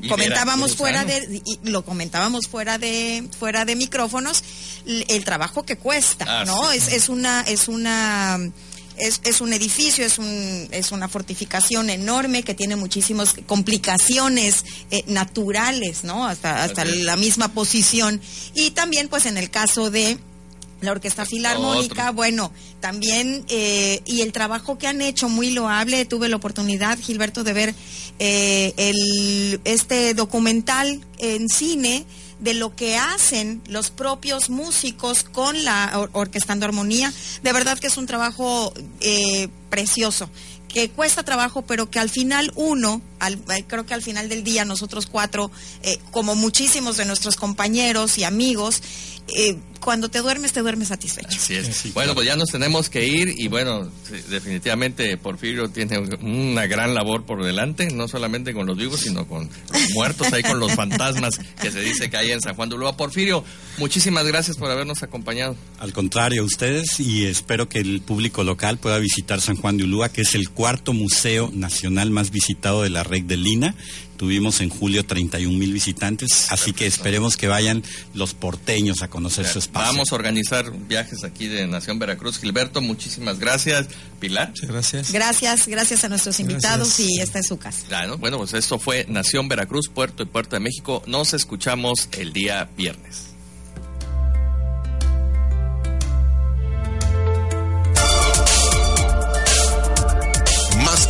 comentábamos 0.08 0.76
fuera 0.76 1.04
de 1.04 1.42
lo 1.64 1.84
comentábamos 1.84 2.48
fuera 2.48 2.78
de 2.78 3.28
fuera 3.40 3.66
de 3.66 3.76
micrófonos 3.76 4.44
el 4.86 5.26
trabajo 5.26 5.64
que 5.64 5.78
cuesta, 5.78 6.26
ah, 6.28 6.46
¿no? 6.46 6.72
Es, 6.74 6.90
es 6.90 7.10
una 7.10 7.42
es 7.42 7.68
una 7.68 8.40
es, 8.98 9.22
es, 9.24 9.42
un 9.42 9.54
edificio, 9.54 10.06
es, 10.06 10.18
un, 10.20 10.68
es 10.72 10.92
una 10.92 11.08
fortificación 11.08 11.90
enorme 11.90 12.44
que 12.44 12.54
tiene 12.54 12.76
muchísimas 12.76 13.36
complicaciones 13.46 14.66
eh, 14.92 15.04
naturales, 15.08 16.04
¿no? 16.04 16.26
Hasta, 16.26 16.64
hasta 16.64 16.86
la 16.86 17.16
misma 17.16 17.50
posición. 17.50 18.22
Y 18.54 18.72
también, 18.72 19.08
pues, 19.08 19.26
en 19.26 19.38
el 19.38 19.50
caso 19.50 19.92
de 19.92 20.18
la 20.82 20.92
Orquesta 20.92 21.26
Filarmónica, 21.26 22.12
bueno, 22.12 22.52
también, 22.80 23.46
eh, 23.50 24.02
y 24.06 24.22
el 24.22 24.32
trabajo 24.32 24.78
que 24.78 24.88
han 24.88 25.02
hecho, 25.02 25.30
muy 25.30 25.52
loable, 25.52 26.06
tuve 26.06 26.30
la 26.30 26.36
oportunidad, 26.36 27.00
Gilberto, 27.00 27.44
de 27.44 27.54
ver 27.54 27.76
eh, 28.20 28.74
el, 28.78 29.60
este 29.66 30.14
documental 30.14 31.02
en 31.18 31.50
cine 31.50 32.06
de 32.40 32.54
lo 32.54 32.76
que 32.76 32.98
hacen 32.98 33.62
los 33.68 33.90
propios 33.90 34.50
músicos 34.50 35.24
con 35.24 35.64
la 35.64 36.10
Orquestando 36.12 36.66
Armonía. 36.66 37.14
De 37.44 37.54
verdad 37.54 37.78
que 37.80 37.88
es 37.88 37.98
un 37.98 38.06
trabajo 38.06 38.74
eh, 39.00 39.48
precioso 39.70 40.30
que 40.68 40.90
cuesta 40.90 41.24
trabajo, 41.24 41.62
pero 41.62 41.90
que 41.90 42.00
al 42.00 42.10
final 42.10 42.52
uno, 42.56 43.02
creo 43.68 43.86
que 43.86 43.94
al 43.94 44.02
final 44.02 44.28
del 44.28 44.44
día 44.44 44.66
nosotros 44.66 45.06
cuatro, 45.06 45.50
como 46.12 46.36
muchísimos 46.36 46.98
de 46.98 47.06
nuestros 47.06 47.38
compañeros 47.38 48.18
y 48.18 48.26
amigos, 48.26 48.82
eh, 49.28 49.58
cuando 49.80 50.10
te 50.10 50.20
duermes, 50.20 50.52
te 50.52 50.62
duermes 50.62 50.88
satisfecho. 50.88 51.40
bueno, 51.94 52.16
pues 52.16 52.26
ya 52.26 52.36
nos 52.36 52.50
tenemos 52.50 52.90
que 52.90 53.08
ir 53.08 53.36
y 53.38 53.48
bueno, 53.48 53.90
definitivamente 54.30 55.16
Porfirio 55.18 55.70
tiene 55.70 56.00
una 56.00 56.66
gran 56.66 56.96
labor 56.96 57.24
por 57.24 57.44
delante, 57.44 57.92
no 57.92 58.08
solamente 58.08 58.54
con 58.54 58.66
los 58.66 58.78
vivos, 58.78 59.02
sino 59.02 59.28
con 59.28 59.48
los 59.72 59.92
muertos, 59.92 60.34
ahí 60.34 60.42
con 60.42 60.60
los 60.60 60.74
fantasmas 60.74 61.40
que 61.62 61.72
se 61.72 61.82
dice 61.82 62.10
que 62.10 62.18
hay 62.18 62.32
en 62.32 62.42
San 62.42 62.56
Juan 62.56 62.70
de 62.70 62.76
Ulúa. 62.76 62.98
Porfirio, 62.98 63.44
muchísimas 63.78 64.26
gracias 64.26 64.58
por 64.58 64.72
habernos 64.72 65.04
acompañado. 65.04 65.56
Al 65.80 65.94
contrario, 65.94 66.44
ustedes 66.44 67.00
y 67.00 67.26
espero 67.26 67.70
que 67.70 67.80
el 67.80 68.02
público 68.02 68.44
local 68.44 68.80
pueda 68.80 68.98
visitar 68.98 69.40
San 69.40 69.56
Juan 69.56 69.78
de 69.78 69.84
Ulúa, 69.84 70.10
que 70.10 70.22
es 70.22 70.34
el 70.34 70.50
cuarto 70.50 70.94
museo 70.94 71.52
nacional 71.54 72.10
más 72.10 72.32
visitado 72.32 72.82
de 72.82 72.90
la 72.90 73.04
red 73.04 73.24
de 73.24 73.38
Lina 73.38 73.76
Tuvimos 74.18 74.62
en 74.62 74.70
julio 74.70 75.06
31 75.06 75.58
mil 75.58 75.74
visitantes, 75.74 76.52
así 76.52 76.74
que 76.74 76.86
esperemos 76.86 77.38
que 77.38 77.48
vayan 77.48 77.84
los 78.14 78.34
porteños 78.34 79.02
a 79.02 79.10
conocer 79.10 79.46
su 79.46 79.60
espacio. 79.60 79.92
Vamos 79.92 80.12
a 80.12 80.16
organizar 80.16 80.72
viajes 80.72 81.24
aquí 81.24 81.48
de 81.48 81.68
Nación 81.68 82.00
Veracruz. 82.00 82.40
Gilberto, 82.40 82.82
muchísimas 82.82 83.40
gracias. 83.40 83.88
Pilar. 84.20 84.50
Muchas 84.50 84.70
gracias. 84.70 85.12
Gracias, 85.12 85.68
gracias 85.68 86.04
a 86.04 86.10
nuestros 86.10 86.40
invitados 86.40 87.00
y 87.00 87.20
esta 87.20 87.40
es 87.40 87.48
su 87.48 87.58
casa. 87.58 87.86
Claro, 87.88 88.18
bueno, 88.18 88.38
pues 88.38 88.54
esto 88.54 88.80
fue 88.80 89.06
Nación 89.10 89.48
Veracruz, 89.48 89.90
Puerto 89.94 90.24
y 90.24 90.26
Puerto 90.26 90.56
de 90.56 90.62
México. 90.62 91.04
Nos 91.08 91.34
escuchamos 91.34 92.10
el 92.14 92.34
día 92.34 92.70
viernes. 92.78 93.36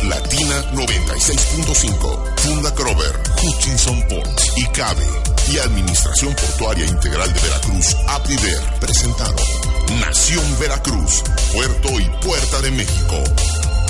Latina 0.08 0.62
96.5, 0.72 0.96
Funda 1.56 1.96
Crover, 1.98 2.35
Hutchinson 3.86 4.02
Ports 4.08 4.52
y 4.56 4.64
CABE 4.66 5.06
y 5.52 5.58
Administración 5.58 6.34
Portuaria 6.34 6.86
Integral 6.86 7.32
de 7.32 7.40
Veracruz, 7.40 7.96
APIDER, 8.08 8.60
presentaron 8.80 9.36
Nación 10.00 10.44
Veracruz, 10.58 11.22
Puerto 11.52 12.00
y 12.00 12.04
Puerta 12.24 12.60
de 12.62 12.70
México. 12.72 13.22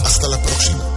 Hasta 0.05 0.29
la 0.29 0.41
próxima. 0.43 0.96